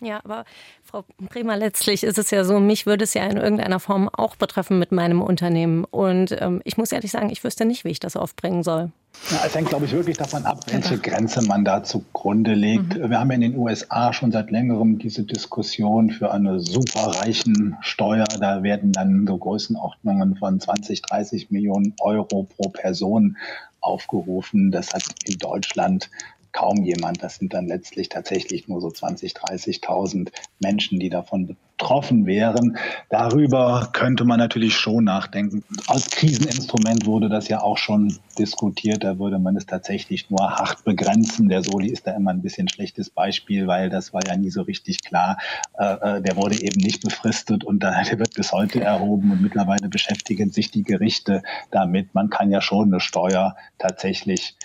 [0.00, 0.44] Ja, aber
[0.82, 4.36] Frau Bremer, letztlich ist es ja so, mich würde es ja in irgendeiner Form auch
[4.36, 5.84] betreffen mit meinem Unternehmen.
[5.84, 8.92] Und ähm, ich muss ehrlich sagen, ich wüsste nicht, wie ich das aufbringen soll.
[9.30, 12.96] Ja, es hängt, glaube ich, wirklich davon ab, welche Grenze man da zugrunde legt.
[12.96, 13.10] Mhm.
[13.10, 18.24] Wir haben ja in den USA schon seit längerem diese Diskussion für eine superreichen Steuer.
[18.40, 23.36] Da werden dann so Größenordnungen von 20, 30 Millionen Euro pro Person
[23.80, 24.70] aufgerufen.
[24.70, 26.10] Das hat in Deutschland
[26.52, 27.22] kaum jemand.
[27.22, 30.30] Das sind dann letztlich tatsächlich nur so 20, 30.000
[30.60, 31.46] Menschen, die davon
[31.78, 32.76] betroffen wären.
[33.08, 35.62] Darüber könnte man natürlich schon nachdenken.
[35.86, 39.04] Als Kriseninstrument wurde das ja auch schon diskutiert.
[39.04, 41.48] Da würde man es tatsächlich nur hart begrenzen.
[41.48, 44.62] Der Soli ist da immer ein bisschen schlechtes Beispiel, weil das war ja nie so
[44.62, 45.38] richtig klar.
[45.78, 49.88] Äh, äh der wurde eben nicht befristet und der wird bis heute erhoben und mittlerweile
[49.88, 52.14] beschäftigen sich die Gerichte damit.
[52.14, 54.56] Man kann ja schon eine Steuer tatsächlich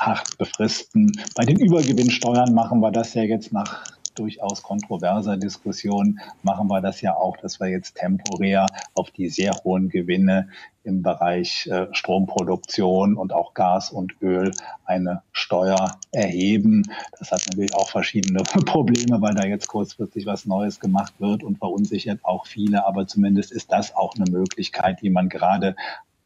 [0.00, 1.12] hart befristen.
[1.34, 3.84] Bei den Übergewinnsteuern machen wir das ja jetzt nach
[4.18, 9.54] durchaus kontroverser Diskussion, machen wir das ja auch, dass wir jetzt temporär auf die sehr
[9.64, 10.48] hohen Gewinne
[10.82, 14.50] im Bereich äh, Stromproduktion und auch Gas und Öl
[14.84, 16.84] eine Steuer erheben.
[17.18, 21.58] Das hat natürlich auch verschiedene Probleme, weil da jetzt kurzfristig was Neues gemacht wird und
[21.58, 22.86] verunsichert auch viele.
[22.86, 25.76] Aber zumindest ist das auch eine Möglichkeit, die man gerade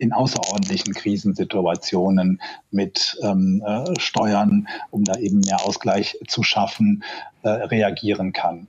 [0.03, 2.41] in außerordentlichen Krisensituationen
[2.73, 7.05] mit ähm, äh, Steuern, um da eben mehr Ausgleich zu schaffen,
[7.43, 8.67] äh, reagieren kann.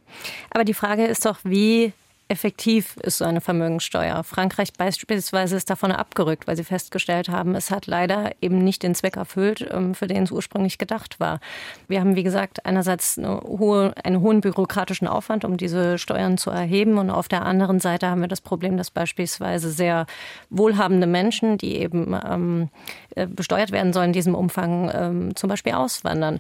[0.51, 1.91] Aber die Frage ist doch, wie
[2.33, 4.23] effektiv ist so eine Vermögenssteuer.
[4.23, 8.95] Frankreich beispielsweise ist davon abgerückt, weil sie festgestellt haben, es hat leider eben nicht den
[8.95, 11.39] Zweck erfüllt, ähm, für den es ursprünglich gedacht war.
[11.87, 16.49] Wir haben, wie gesagt, einerseits eine hohe, einen hohen bürokratischen Aufwand, um diese Steuern zu
[16.49, 16.97] erheben.
[16.97, 20.07] Und auf der anderen Seite haben wir das Problem, dass beispielsweise sehr
[20.49, 22.69] wohlhabende Menschen, die eben ähm,
[23.15, 26.39] äh, besteuert werden sollen in diesem Umfang, ähm, zum Beispiel auswandern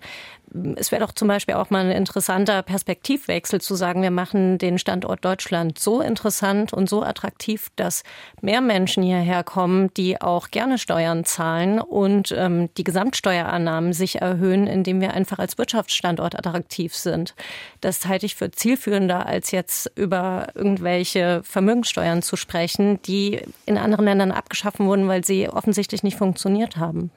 [0.75, 4.77] es wäre doch zum Beispiel auch mal ein interessanter Perspektivwechsel zu sagen, wir machen den
[4.77, 8.03] Standort Deutschland so interessant und so attraktiv, dass
[8.41, 14.67] mehr Menschen hierher kommen, die auch gerne Steuern zahlen und ähm, die Gesamtsteuerannahmen sich erhöhen,
[14.67, 17.35] indem wir einfach als Wirtschaftsstandort attraktiv sind.
[17.81, 24.05] Das halte ich für zielführender, als jetzt über irgendwelche Vermögenssteuern zu sprechen, die in anderen
[24.05, 27.11] Ländern abgeschaffen wurden, weil sie offensichtlich nicht funktioniert haben.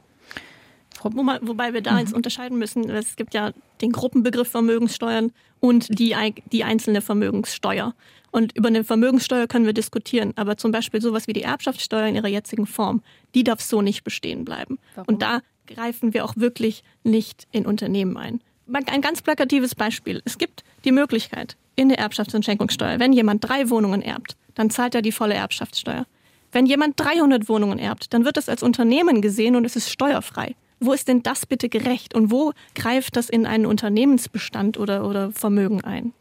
[1.02, 1.98] Wobei wir da mhm.
[1.98, 6.16] jetzt unterscheiden müssen, es gibt ja den Gruppenbegriff Vermögenssteuern und die,
[6.52, 7.94] die einzelne Vermögenssteuer.
[8.36, 12.16] Und über eine Vermögenssteuer können wir diskutieren, aber zum Beispiel sowas wie die Erbschaftssteuer in
[12.16, 13.02] ihrer jetzigen Form,
[13.34, 14.78] die darf so nicht bestehen bleiben.
[14.94, 15.14] Warum?
[15.14, 18.42] Und da greifen wir auch wirklich nicht in Unternehmen ein.
[18.70, 20.20] Ein ganz plakatives Beispiel.
[20.26, 24.68] Es gibt die Möglichkeit in der Erbschafts- und Schenkungssteuer, wenn jemand drei Wohnungen erbt, dann
[24.68, 26.04] zahlt er die volle Erbschaftssteuer.
[26.52, 30.56] Wenn jemand 300 Wohnungen erbt, dann wird es als Unternehmen gesehen und es ist steuerfrei.
[30.78, 35.32] Wo ist denn das bitte gerecht und wo greift das in einen Unternehmensbestand oder, oder
[35.32, 36.12] Vermögen ein?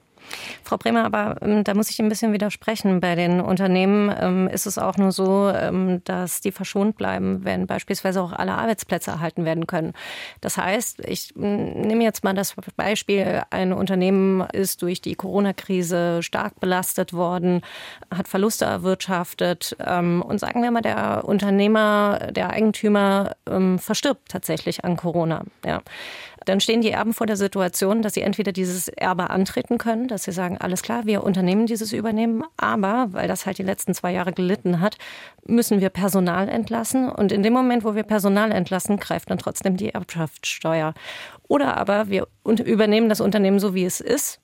[0.63, 3.00] Frau Bremer, aber ähm, da muss ich ein bisschen widersprechen.
[3.00, 7.67] Bei den Unternehmen ähm, ist es auch nur so, ähm, dass die verschont bleiben, wenn
[7.67, 9.93] beispielsweise auch alle Arbeitsplätze erhalten werden können.
[10.41, 16.60] Das heißt, ich nehme jetzt mal das Beispiel, ein Unternehmen ist durch die Corona-Krise stark
[16.60, 17.62] belastet worden,
[18.13, 24.84] hat Verluste erwirtschaftet ähm, und sagen wir mal, der Unternehmer, der Eigentümer ähm, verstirbt tatsächlich
[24.84, 25.43] an Corona.
[25.65, 25.82] Ja
[26.45, 30.23] dann stehen die Erben vor der Situation, dass sie entweder dieses Erbe antreten können, dass
[30.23, 34.13] sie sagen, alles klar, wir unternehmen dieses Übernehmen, aber weil das halt die letzten zwei
[34.13, 34.97] Jahre gelitten hat,
[35.45, 37.10] müssen wir Personal entlassen.
[37.10, 40.93] Und in dem Moment, wo wir Personal entlassen, greift dann trotzdem die Erbschaftssteuer.
[41.47, 44.39] Oder aber wir übernehmen das Unternehmen so, wie es ist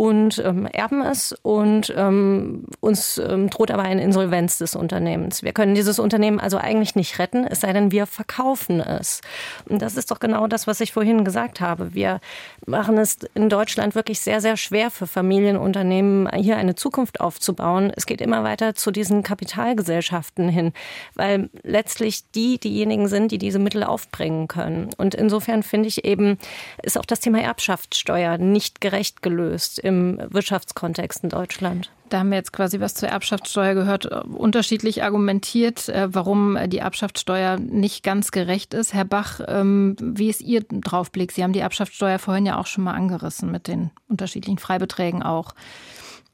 [0.00, 5.42] und ähm, erben es und ähm, uns ähm, droht aber eine Insolvenz des Unternehmens.
[5.42, 9.20] Wir können dieses Unternehmen also eigentlich nicht retten, es sei denn, wir verkaufen es.
[9.68, 11.92] Und das ist doch genau das, was ich vorhin gesagt habe.
[11.92, 12.20] Wir
[12.64, 17.92] machen es in Deutschland wirklich sehr, sehr schwer für Familienunternehmen, hier eine Zukunft aufzubauen.
[17.94, 20.72] Es geht immer weiter zu diesen Kapitalgesellschaften hin,
[21.14, 24.88] weil letztlich die diejenigen sind, die diese Mittel aufbringen können.
[24.96, 26.38] Und insofern finde ich eben,
[26.82, 31.90] ist auch das Thema Erbschaftssteuer nicht gerecht gelöst im Wirtschaftskontext in Deutschland.
[32.08, 37.58] Da haben wir jetzt quasi was zur Erbschaftssteuer gehört, unterschiedlich argumentiert, äh, warum die Erbschaftssteuer
[37.58, 38.94] nicht ganz gerecht ist.
[38.94, 41.30] Herr Bach, ähm, wie ist Ihr Draufblick?
[41.32, 45.54] Sie haben die Erbschaftssteuer vorhin ja auch schon mal angerissen mit den unterschiedlichen Freibeträgen auch.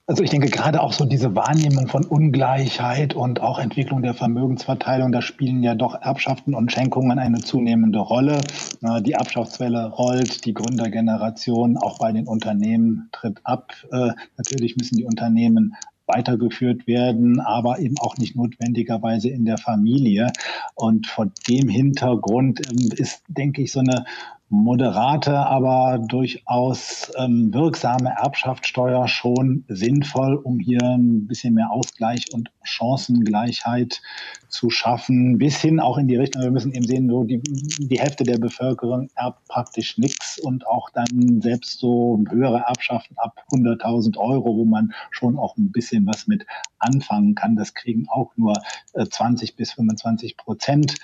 [0.09, 5.11] Also ich denke gerade auch so diese Wahrnehmung von Ungleichheit und auch Entwicklung der Vermögensverteilung,
[5.11, 8.41] da spielen ja doch Erbschaften und Schenkungen eine zunehmende Rolle.
[9.01, 13.73] Die Erbschaftswelle rollt, die Gründergeneration auch bei den Unternehmen tritt ab.
[13.91, 15.75] Äh, natürlich müssen die Unternehmen
[16.07, 20.33] weitergeführt werden, aber eben auch nicht notwendigerweise in der Familie.
[20.77, 24.05] Und vor dem Hintergrund ähm, ist, denke ich, so eine
[24.49, 32.51] moderate, aber durchaus ähm, wirksame Erbschaftssteuer schon sinnvoll, um hier ein bisschen mehr Ausgleich und
[32.63, 34.01] Chancengleichheit
[34.49, 37.99] zu schaffen, bis hin auch in die Richtung, wir müssen eben sehen, so die, die
[37.99, 44.17] Hälfte der Bevölkerung erbt praktisch nichts und auch dann selbst so höhere Erbschaften ab 100.000
[44.17, 46.47] Euro, wo man schon auch ein bisschen was mit
[46.79, 48.55] anfangen kann, das kriegen auch nur
[48.95, 50.95] äh, 20 bis 25 Prozent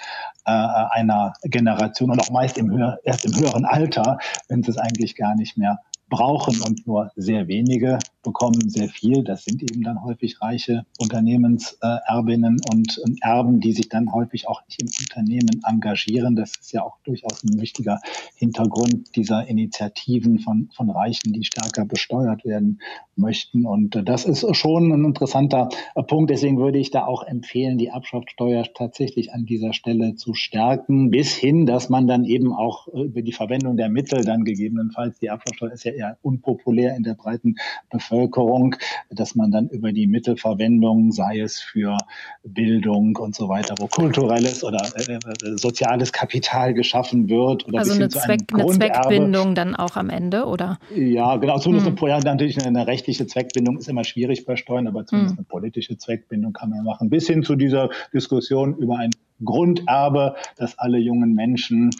[0.44, 4.18] äh, einer Generation und auch meist im höher, erst im höheren Alter,
[4.48, 9.24] wenn sie es eigentlich gar nicht mehr brauchen und nur sehr wenige bekommen sehr viel.
[9.24, 14.80] Das sind eben dann häufig reiche Unternehmenserbinnen und Erben, die sich dann häufig auch nicht
[14.80, 16.36] im Unternehmen engagieren.
[16.36, 18.00] Das ist ja auch durchaus ein wichtiger
[18.36, 22.80] Hintergrund dieser Initiativen von, von Reichen, die stärker besteuert werden
[23.16, 23.66] möchten.
[23.66, 25.68] Und das ist schon ein interessanter
[26.06, 26.30] Punkt.
[26.30, 31.34] Deswegen würde ich da auch empfehlen, die Erbschaftssteuer tatsächlich an dieser Stelle zu stärken, bis
[31.34, 35.72] hin, dass man dann eben auch über die Verwendung der Mittel dann gegebenenfalls, die Erbschaftssteuer
[35.72, 37.56] ist ja eher unpopulär in der breiten
[37.90, 38.76] Bevölkerung, Bevölkerung,
[39.10, 41.96] dass man dann über die Mittelverwendung, sei es für
[42.44, 47.66] Bildung und so weiter, wo kulturelles oder äh, äh soziales Kapital geschaffen wird.
[47.66, 50.78] Oder also eine, Zweck, eine Zweckbindung dann auch am Ende, oder?
[50.94, 51.58] Ja, genau.
[51.58, 52.08] Zumindest hm.
[52.08, 55.38] eine, natürlich eine, eine, rechtliche Zweckbindung ist immer schwierig bei Steuern, aber zumindest hm.
[55.40, 57.10] eine politische Zweckbindung kann man machen.
[57.10, 59.10] Bis hin zu dieser Diskussion über ein
[59.44, 61.90] Grunderbe, dass alle jungen Menschen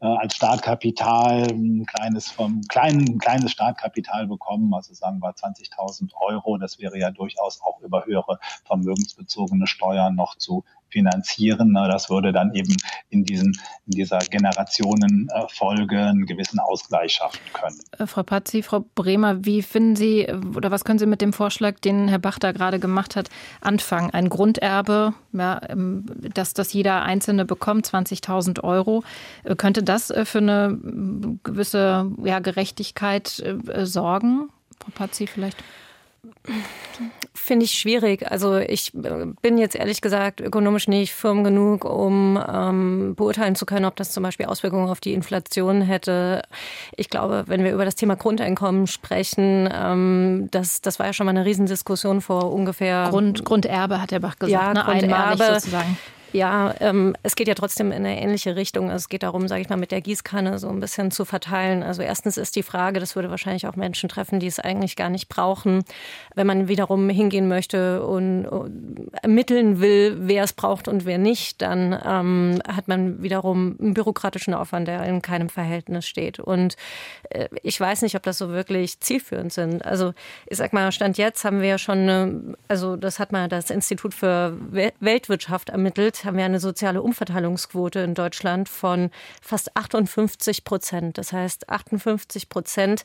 [0.00, 6.58] äh, als Startkapital ein kleines, vom, kleinen, kleines Startkapital bekommen, also sagen wir 20.000 Euro.
[6.58, 11.74] Das wäre ja durchaus auch über höhere vermögensbezogene Steuern noch zu finanzieren.
[11.74, 12.74] Das würde dann eben
[13.08, 17.78] in, diesen, in dieser Generationenfolge einen gewissen Ausgleich schaffen können.
[17.98, 21.78] Äh, Frau Pazzi, Frau Bremer, wie finden Sie oder was können Sie mit dem Vorschlag,
[21.80, 23.28] den Herr Bach da gerade gemacht hat,
[23.60, 24.10] anfangen?
[24.10, 29.04] Ein Grunderbe, ja, ähm, dass das jeder Einzelne bekommt, 20.000 Euro.
[29.44, 30.78] Äh, könnte das äh, für eine
[31.42, 33.42] gewisse ja, Gerechtigkeit
[33.82, 34.48] sorgen?
[34.78, 35.56] Frau Pazzi vielleicht?
[37.34, 38.30] Finde ich schwierig.
[38.30, 43.66] Also ich äh, bin jetzt ehrlich gesagt ökonomisch nicht firm genug, um ähm, beurteilen zu
[43.66, 46.42] können, ob das zum Beispiel Auswirkungen auf die Inflation hätte.
[46.96, 51.26] Ich glaube, wenn wir über das Thema Grundeinkommen sprechen, ähm, das, das war ja schon
[51.26, 53.08] mal eine Riesendiskussion vor ungefähr...
[53.10, 54.82] Grund, Grunderbe hat der Bach gesagt, ja, ne?
[54.84, 55.96] Grunderbe, sozusagen.
[56.32, 58.90] Ja, ähm, es geht ja trotzdem in eine ähnliche Richtung.
[58.90, 61.82] Es geht darum, sage ich mal, mit der Gießkanne so ein bisschen zu verteilen.
[61.82, 65.08] Also erstens ist die Frage, das würde wahrscheinlich auch Menschen treffen, die es eigentlich gar
[65.08, 65.84] nicht brauchen.
[66.34, 71.62] Wenn man wiederum hingehen möchte und, und ermitteln will, wer es braucht und wer nicht,
[71.62, 76.38] dann ähm, hat man wiederum einen bürokratischen Aufwand, der in keinem Verhältnis steht.
[76.38, 76.76] Und
[77.30, 79.84] äh, ich weiß nicht, ob das so wirklich zielführend sind.
[79.86, 80.12] Also
[80.46, 83.70] ich sag mal, Stand jetzt haben wir ja schon, eine, also das hat mal das
[83.70, 84.56] Institut für
[85.00, 89.10] Weltwirtschaft ermittelt, haben wir eine soziale Umverteilungsquote in Deutschland von
[89.40, 91.18] fast 58 Prozent.
[91.18, 93.04] Das heißt, 58 Prozent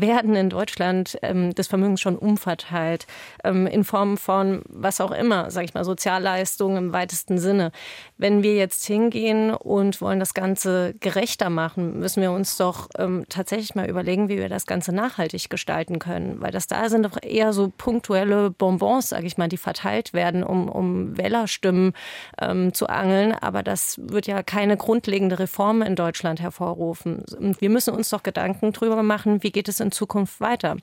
[0.00, 3.06] werden in Deutschland ähm, des Vermögens schon umverteilt,
[3.44, 7.72] ähm, in Form von was auch immer, sage ich mal, Sozialleistungen im weitesten Sinne.
[8.18, 13.24] Wenn wir jetzt hingehen und wollen das Ganze gerechter machen, müssen wir uns doch ähm,
[13.28, 16.40] tatsächlich mal überlegen, wie wir das Ganze nachhaltig gestalten können.
[16.40, 20.42] Weil das da sind doch eher so punktuelle Bonbons, sage ich mal, die verteilt werden,
[20.42, 21.92] um, um Wählerstimmen
[22.40, 23.32] ähm, zu angeln.
[23.32, 27.24] Aber das wird ja keine grundlegende Reform in Deutschland hervorrufen.
[27.38, 30.76] Und wir müssen uns doch Gedanken darüber machen, wie geht es in in Zukunft weiter?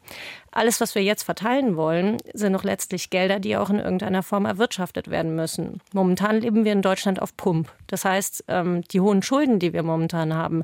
[0.51, 4.45] Alles, was wir jetzt verteilen wollen, sind doch letztlich Gelder, die auch in irgendeiner Form
[4.45, 5.81] erwirtschaftet werden müssen.
[5.93, 7.71] Momentan leben wir in Deutschland auf Pump.
[7.87, 10.63] Das heißt, ähm, die hohen Schulden, die wir momentan haben,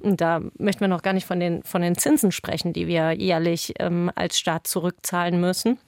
[0.00, 3.74] da möchten wir noch gar nicht von den, von den Zinsen sprechen, die wir jährlich
[3.78, 5.78] ähm, als Staat zurückzahlen müssen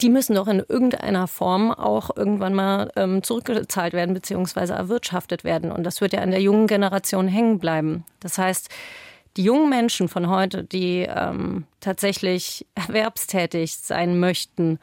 [0.00, 4.72] die müssen doch in irgendeiner Form auch irgendwann mal ähm, zurückgezahlt werden bzw.
[4.72, 5.72] erwirtschaftet werden.
[5.72, 8.04] Und das wird ja an der jungen Generation hängen bleiben.
[8.20, 8.68] Das heißt,
[9.36, 14.78] die jungen Menschen von heute, die ähm, tatsächlich erwerbstätig sein möchten,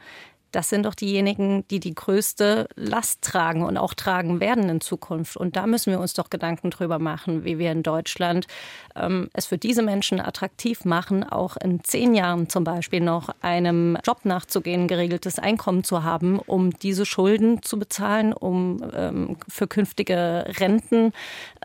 [0.54, 5.36] das sind doch diejenigen, die die größte Last tragen und auch tragen werden in Zukunft.
[5.36, 8.46] Und da müssen wir uns doch Gedanken drüber machen, wie wir in Deutschland
[8.94, 13.98] ähm, es für diese Menschen attraktiv machen, auch in zehn Jahren zum Beispiel noch einem
[14.04, 20.44] Job nachzugehen, geregeltes Einkommen zu haben, um diese Schulden zu bezahlen, um ähm, für künftige
[20.60, 21.12] Renten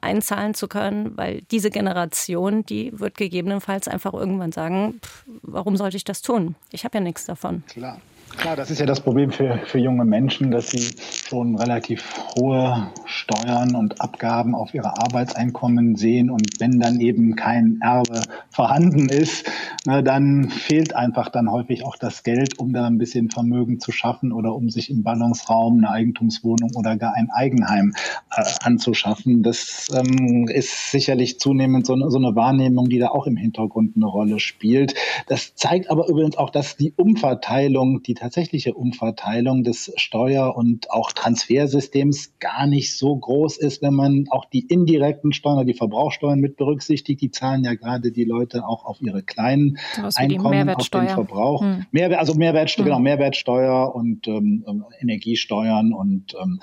[0.01, 5.97] einzahlen zu können, weil diese Generation, die wird gegebenenfalls einfach irgendwann sagen, pff, warum sollte
[5.97, 6.55] ich das tun?
[6.71, 7.63] Ich habe ja nichts davon.
[7.67, 8.01] Klar.
[8.37, 10.95] Klar, das ist ja das Problem für, für junge Menschen, dass sie
[11.27, 12.03] schon relativ
[12.37, 16.29] hohe Steuern und Abgaben auf ihre Arbeitseinkommen sehen.
[16.29, 19.49] Und wenn dann eben kein Erbe vorhanden ist,
[19.85, 23.91] na, dann fehlt einfach dann häufig auch das Geld, um da ein bisschen Vermögen zu
[23.91, 27.93] schaffen oder um sich im Ballungsraum eine Eigentumswohnung oder gar ein Eigenheim
[28.35, 29.43] äh, anzuschaffen.
[29.43, 34.05] Das ähm, ist sicherlich zunehmend so, so eine Wahrnehmung, die da auch im Hintergrund eine
[34.05, 34.95] Rolle spielt.
[35.27, 41.11] Das zeigt aber übrigens auch, dass die Umverteilung, die tatsächliche Umverteilung des Steuer- und auch
[41.13, 46.57] Transfersystems gar nicht so groß ist, wenn man auch die indirekten Steuern, die Verbrauchsteuern mit
[46.57, 47.21] berücksichtigt.
[47.21, 49.77] Die zahlen ja gerade die Leute auch auf ihre kleinen
[50.15, 51.61] Einkommen, auf den Verbrauch.
[51.61, 51.85] Hm.
[51.91, 52.91] Mehr, also Mehrwertsteuer, hm.
[52.91, 56.59] genau, Mehrwertsteuer und ähm, ähm Energiesteuern und ähm,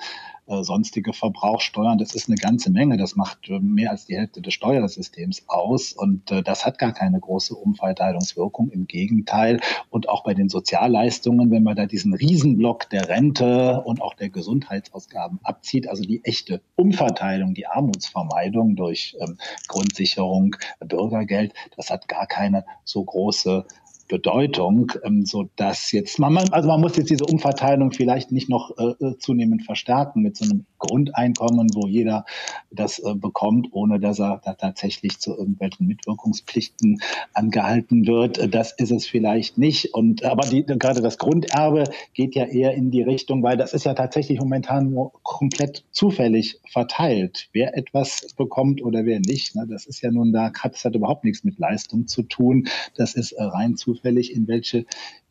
[0.47, 1.97] äh, sonstige Verbrauchsteuern.
[1.97, 2.97] Das ist eine ganze Menge.
[2.97, 5.91] Das macht äh, mehr als die Hälfte des Steuersystems aus.
[5.93, 8.69] Und äh, das hat gar keine große Umverteilungswirkung.
[8.69, 9.59] Im Gegenteil.
[9.89, 14.29] Und auch bei den Sozialleistungen, wenn man da diesen Riesenblock der Rente und auch der
[14.29, 19.37] Gesundheitsausgaben abzieht, also die echte Umverteilung, die Armutsvermeidung durch ähm,
[19.67, 23.65] Grundsicherung, Bürgergeld, das hat gar keine so große
[24.07, 28.71] Bedeutung, ähm, so dass jetzt man, also man muss jetzt diese Umverteilung vielleicht nicht noch
[28.77, 32.25] äh, äh, zunehmend verstärken mit so einem Grundeinkommen, wo jeder
[32.71, 37.01] das äh, bekommt, ohne dass er da tatsächlich zu irgendwelchen Mitwirkungspflichten
[37.33, 38.37] angehalten wird.
[38.37, 39.93] Äh, das ist es vielleicht nicht.
[39.93, 43.85] Und aber die, gerade das Grunderbe geht ja eher in die Richtung, weil das ist
[43.85, 49.55] ja tatsächlich momentan nur komplett zufällig verteilt, wer etwas bekommt oder wer nicht.
[49.55, 49.67] Ne?
[49.69, 52.67] Das ist ja nun da hat es halt überhaupt nichts mit Leistung zu tun.
[52.95, 54.85] Das ist äh, rein zufällig, in welche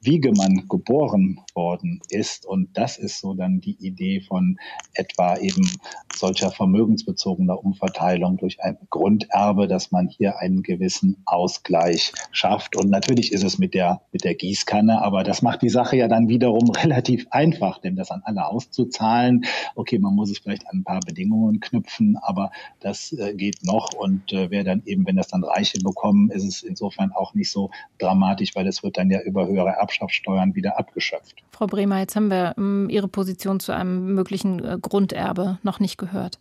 [0.07, 2.47] Wiege man geboren worden ist.
[2.47, 4.57] Und das ist so dann die Idee von
[4.95, 5.69] etwa eben
[6.15, 12.77] solcher vermögensbezogener Umverteilung durch ein Grunderbe, dass man hier einen gewissen Ausgleich schafft.
[12.77, 16.07] Und natürlich ist es mit der, mit der Gießkanne, aber das macht die Sache ja
[16.07, 19.45] dann wiederum relativ einfach, denn das an alle auszuzahlen.
[19.75, 23.93] Okay, man muss es vielleicht an ein paar Bedingungen knüpfen, aber das äh, geht noch.
[23.93, 27.51] Und äh, wer dann eben, wenn das dann Reiche bekommen, ist es insofern auch nicht
[27.51, 31.43] so dramatisch, weil es wird dann ja über höhere Erbschaften Erbschaftssteuern wieder abgeschöpft.
[31.51, 35.99] Frau Bremer, jetzt haben wir ähm, Ihre Position zu einem möglichen äh, Grunderbe noch nicht
[35.99, 36.39] gehört.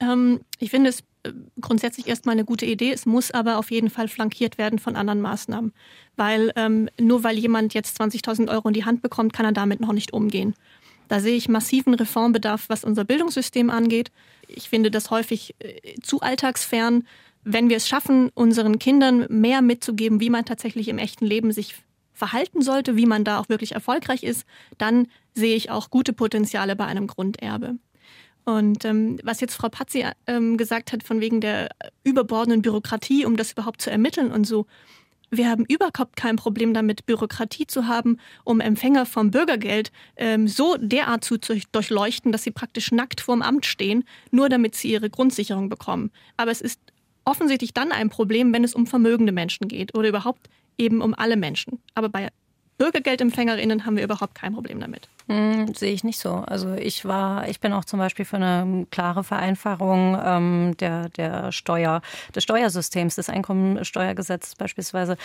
[0.00, 2.92] Ähm, ich finde es äh, grundsätzlich erstmal eine gute Idee.
[2.92, 5.72] Es muss aber auf jeden Fall flankiert werden von anderen Maßnahmen.
[6.16, 9.80] Weil ähm, nur weil jemand jetzt 20.000 Euro in die Hand bekommt, kann er damit
[9.80, 10.54] noch nicht umgehen.
[11.08, 14.10] Da sehe ich massiven Reformbedarf, was unser Bildungssystem angeht.
[14.48, 17.06] Ich finde das häufig äh, zu alltagsfern.
[17.48, 21.76] Wenn wir es schaffen, unseren Kindern mehr mitzugeben, wie man tatsächlich im echten Leben sich
[22.16, 24.44] verhalten sollte, wie man da auch wirklich erfolgreich ist,
[24.78, 27.76] dann sehe ich auch gute Potenziale bei einem Grunderbe.
[28.44, 31.68] Und ähm, was jetzt Frau Patzi ähm, gesagt hat, von wegen der
[32.04, 34.66] überbordenden Bürokratie, um das überhaupt zu ermitteln und so,
[35.30, 40.76] wir haben überhaupt kein Problem damit, Bürokratie zu haben, um Empfänger vom Bürgergeld ähm, so
[40.78, 41.38] derart zu
[41.72, 46.12] durchleuchten, dass sie praktisch nackt vorm Amt stehen, nur damit sie ihre Grundsicherung bekommen.
[46.36, 46.80] Aber es ist
[47.24, 50.48] offensichtlich dann ein Problem, wenn es um vermögende Menschen geht oder überhaupt
[50.78, 51.80] eben um alle Menschen.
[51.94, 52.28] Aber bei
[52.78, 55.08] Bürgergeldempfängerinnen haben wir überhaupt kein Problem damit.
[55.28, 56.34] Hm, sehe ich nicht so.
[56.46, 61.52] Also ich war, ich bin auch zum Beispiel für eine klare Vereinfachung ähm, der, der
[61.52, 62.02] Steuer,
[62.34, 65.16] des Steuersystems, des Einkommensteuergesetzes beispielsweise.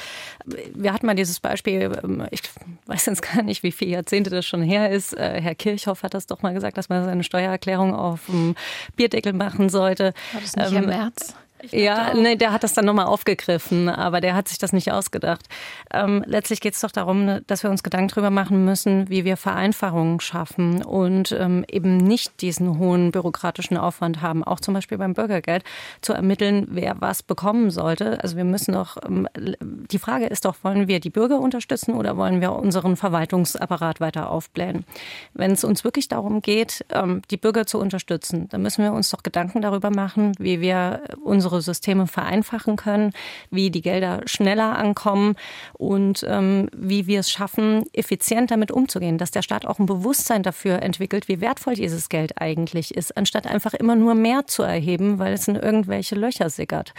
[0.45, 2.41] Wir hatten mal dieses Beispiel, ähm, ich
[2.85, 5.13] weiß jetzt gar nicht, wie viele Jahrzehnte das schon her ist.
[5.13, 8.55] Äh, Herr Kirchhoff hat das doch mal gesagt, dass man seine Steuererklärung auf dem
[8.95, 10.13] Bierdeckel machen sollte.
[10.31, 11.35] War das nicht ähm, Herr Merz?
[11.71, 15.45] Ja, nee, der hat das dann nochmal aufgegriffen, aber der hat sich das nicht ausgedacht.
[15.93, 19.37] Ähm, letztlich geht es doch darum, dass wir uns Gedanken darüber machen müssen, wie wir
[19.37, 25.13] Vereinfachungen schaffen und ähm, eben nicht diesen hohen bürokratischen Aufwand haben, auch zum Beispiel beim
[25.13, 25.63] Bürgergeld,
[26.01, 28.21] zu ermitteln, wer was bekommen sollte.
[28.23, 29.27] Also wir müssen doch, ähm,
[29.59, 34.29] die Frage ist doch, wollen wir die Bürger unterstützen oder wollen wir unseren Verwaltungsapparat weiter
[34.29, 34.85] aufblähen?
[35.33, 39.09] Wenn es uns wirklich darum geht, ähm, die Bürger zu unterstützen, dann müssen wir uns
[39.09, 43.11] doch Gedanken darüber machen, wie wir unsere unsere Systeme vereinfachen können,
[43.49, 45.35] wie die Gelder schneller ankommen
[45.73, 50.43] und ähm, wie wir es schaffen, effizient damit umzugehen, dass der Staat auch ein Bewusstsein
[50.43, 55.19] dafür entwickelt, wie wertvoll dieses Geld eigentlich ist, anstatt einfach immer nur mehr zu erheben,
[55.19, 56.93] weil es in irgendwelche Löcher sickert.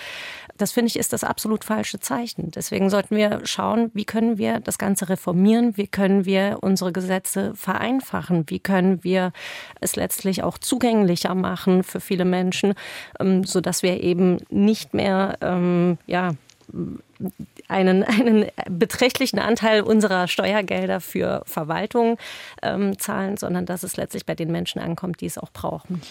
[0.59, 2.50] Das finde ich ist das absolut falsche Zeichen.
[2.50, 7.53] Deswegen sollten wir schauen, wie können wir das Ganze reformieren, wie können wir unsere Gesetze
[7.55, 9.32] vereinfachen, wie können wir
[9.80, 12.74] es letztlich auch zugänglicher machen für viele Menschen,
[13.18, 16.32] ähm, sodass wir eben nicht mehr ähm, ja,
[17.68, 22.18] einen, einen beträchtlichen Anteil unserer Steuergelder für Verwaltung
[22.62, 26.03] ähm, zahlen, sondern dass es letztlich bei den Menschen ankommt, die es auch brauchen.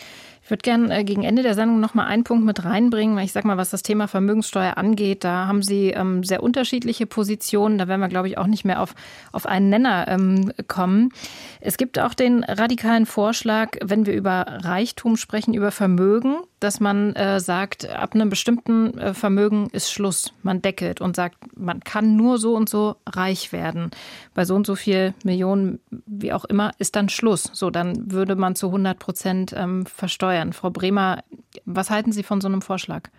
[0.52, 3.24] Ich würde gerne äh, gegen Ende der Sendung noch mal einen Punkt mit reinbringen, weil
[3.24, 7.78] ich sage mal, was das Thema Vermögenssteuer angeht, da haben Sie ähm, sehr unterschiedliche Positionen.
[7.78, 8.94] Da werden wir, glaube ich, auch nicht mehr auf,
[9.32, 11.14] auf einen Nenner ähm, kommen.
[11.62, 17.16] Es gibt auch den radikalen Vorschlag, wenn wir über Reichtum sprechen, über Vermögen, dass man
[17.16, 20.34] äh, sagt, ab einem bestimmten äh, Vermögen ist Schluss.
[20.44, 23.92] Man deckelt und sagt, man kann nur so und so reich werden.
[24.34, 27.50] Bei so und so viel Millionen, wie auch immer, ist dann Schluss.
[27.54, 30.41] So, dann würde man zu 100 Prozent ähm, versteuern.
[30.54, 31.24] Frau Bremer,
[31.66, 33.10] was halten Sie von so einem Vorschlag?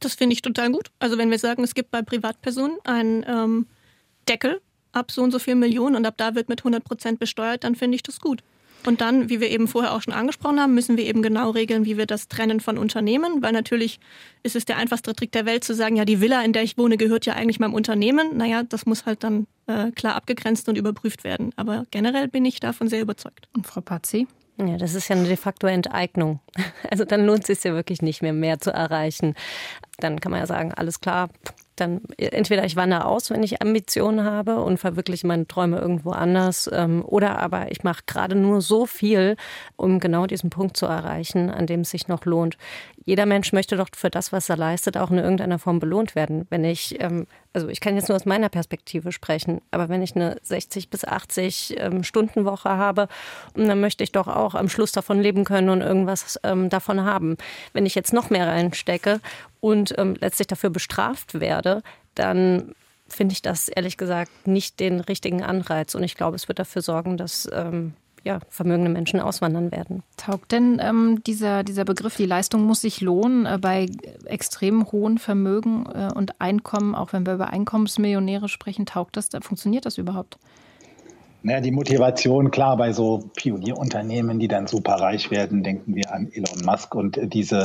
[0.00, 0.90] Das finde ich total gut.
[0.98, 3.66] Also wenn wir sagen, es gibt bei Privatpersonen einen ähm,
[4.28, 4.60] Deckel
[4.92, 7.74] ab so und so viel Millionen und ab da wird mit 100 Prozent besteuert, dann
[7.74, 8.42] finde ich das gut.
[8.84, 11.84] Und dann, wie wir eben vorher auch schon angesprochen haben, müssen wir eben genau regeln,
[11.84, 13.98] wie wir das trennen von Unternehmen, weil natürlich
[14.44, 16.78] ist es der einfachste Trick der Welt zu sagen, ja, die Villa, in der ich
[16.78, 18.36] wohne, gehört ja eigentlich meinem Unternehmen.
[18.36, 21.52] Naja, das muss halt dann äh, klar abgegrenzt und überprüft werden.
[21.56, 23.48] Aber generell bin ich davon sehr überzeugt.
[23.54, 24.28] Und Frau Pazzi?
[24.58, 26.40] Ja, das ist ja eine de facto Enteignung.
[26.90, 29.34] Also dann lohnt es sich ja wirklich nicht mehr, mehr zu erreichen.
[29.98, 31.30] Dann kann man ja sagen, alles klar,
[31.76, 36.68] dann entweder ich wandere aus, wenn ich Ambitionen habe und verwirkliche meine Träume irgendwo anders,
[36.72, 39.36] ähm, oder aber ich mache gerade nur so viel,
[39.76, 42.56] um genau diesen Punkt zu erreichen, an dem es sich noch lohnt.
[43.04, 46.46] Jeder Mensch möchte doch für das, was er leistet, auch in irgendeiner Form belohnt werden.
[46.50, 50.16] Wenn ich, ähm, also ich kann jetzt nur aus meiner Perspektive sprechen, aber wenn ich
[50.16, 53.06] eine 60 bis 80 ähm, Stunden Woche habe,
[53.54, 57.36] dann möchte ich doch auch am Schluss davon leben können und irgendwas davon haben.
[57.72, 59.20] Wenn ich jetzt noch mehr reinstecke
[59.60, 61.82] und letztlich dafür bestraft werde, werde,
[62.14, 62.74] dann
[63.08, 65.94] finde ich das ehrlich gesagt nicht den richtigen Anreiz.
[65.94, 67.92] Und ich glaube, es wird dafür sorgen, dass ähm,
[68.24, 70.02] ja, vermögende Menschen auswandern werden.
[70.16, 73.86] Taugt denn ähm, dieser, dieser Begriff, die Leistung muss sich lohnen, äh, bei
[74.24, 79.28] extrem hohen Vermögen äh, und Einkommen, auch wenn wir über Einkommensmillionäre sprechen, taugt das?
[79.42, 80.38] Funktioniert das überhaupt?
[81.44, 86.28] Naja, die Motivation, klar, bei so Pionierunternehmen, die dann super reich werden, denken wir an
[86.32, 87.62] Elon Musk und diese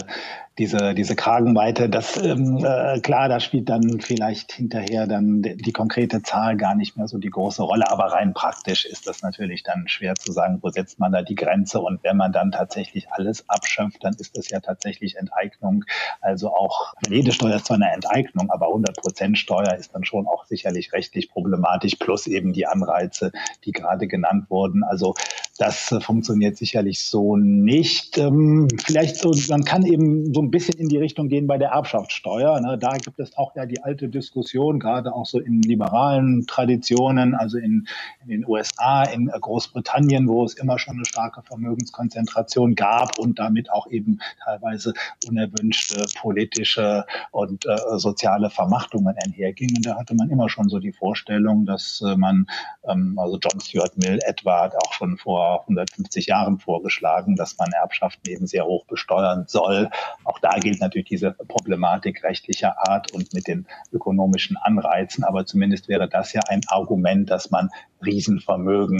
[0.61, 6.21] diese, diese Kragenweite, das ähm, äh, klar, da spielt dann vielleicht hinterher dann die, konkrete
[6.21, 9.87] Zahl gar nicht mehr so die große Rolle, aber rein praktisch ist das natürlich dann
[9.87, 13.49] schwer zu sagen, wo setzt man da die Grenze und wenn man dann tatsächlich alles
[13.49, 15.83] abschöpft, dann ist das ja tatsächlich Enteignung.
[16.19, 20.27] Also auch jede Steuer ist zwar eine Enteignung, aber 100 Prozent Steuer ist dann schon
[20.27, 23.31] auch sicherlich rechtlich problematisch, plus eben die Anreize,
[23.65, 24.83] die gerade genannt wurden.
[24.83, 25.15] Also
[25.57, 28.17] das äh, funktioniert sicherlich so nicht.
[28.17, 31.69] Ähm, vielleicht so, man kann eben so ein bisschen in die Richtung gehen bei der
[31.69, 32.59] Erbschaftssteuer.
[32.61, 32.77] Ne?
[32.77, 37.57] Da gibt es auch ja die alte Diskussion, gerade auch so in liberalen Traditionen, also
[37.57, 37.87] in,
[38.23, 43.71] in den USA, in Großbritannien, wo es immer schon eine starke Vermögenskonzentration gab und damit
[43.71, 44.93] auch eben teilweise
[45.27, 49.81] unerwünschte politische und äh, soziale Vermachtungen einhergingen.
[49.81, 52.47] Da hatte man immer schon so die Vorstellung, dass äh, man,
[52.87, 58.29] ähm, also John Stuart Mill etwa auch schon vor 150 Jahren vorgeschlagen, dass man Erbschaften
[58.29, 59.89] eben sehr hoch besteuern soll.
[60.31, 65.25] Auch da gilt natürlich diese Problematik rechtlicher Art und mit den ökonomischen Anreizen.
[65.25, 67.69] Aber zumindest wäre das ja ein Argument, dass man
[68.05, 68.99] Riesenvermögen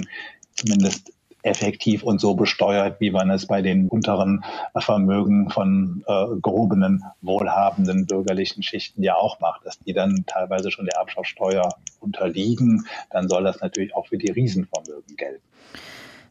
[0.56, 1.14] zumindest
[1.44, 4.44] effektiv und so besteuert, wie man es bei den unteren
[4.78, 10.86] Vermögen von äh, gehobenen, wohlhabenden bürgerlichen Schichten ja auch macht, dass die dann teilweise schon
[10.86, 15.42] der Erbschaftssteuer unterliegen, dann soll das natürlich auch für die Riesenvermögen gelten.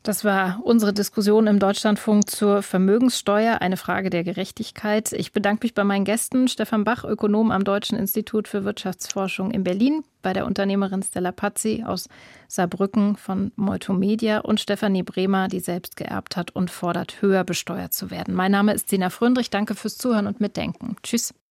[0.03, 5.13] Das war unsere Diskussion im Deutschlandfunk zur Vermögenssteuer, eine Frage der Gerechtigkeit.
[5.13, 9.63] Ich bedanke mich bei meinen Gästen, Stefan Bach, Ökonom am Deutschen Institut für Wirtschaftsforschung in
[9.63, 12.09] Berlin, bei der Unternehmerin Stella Pazzi aus
[12.49, 13.53] Saarbrücken von
[13.91, 18.33] Media und Stefanie Bremer, die selbst geerbt hat und fordert, höher besteuert zu werden.
[18.33, 19.51] Mein Name ist Sina Fröndrich.
[19.51, 20.97] Danke fürs Zuhören und Mitdenken.
[21.03, 21.35] Tschüss.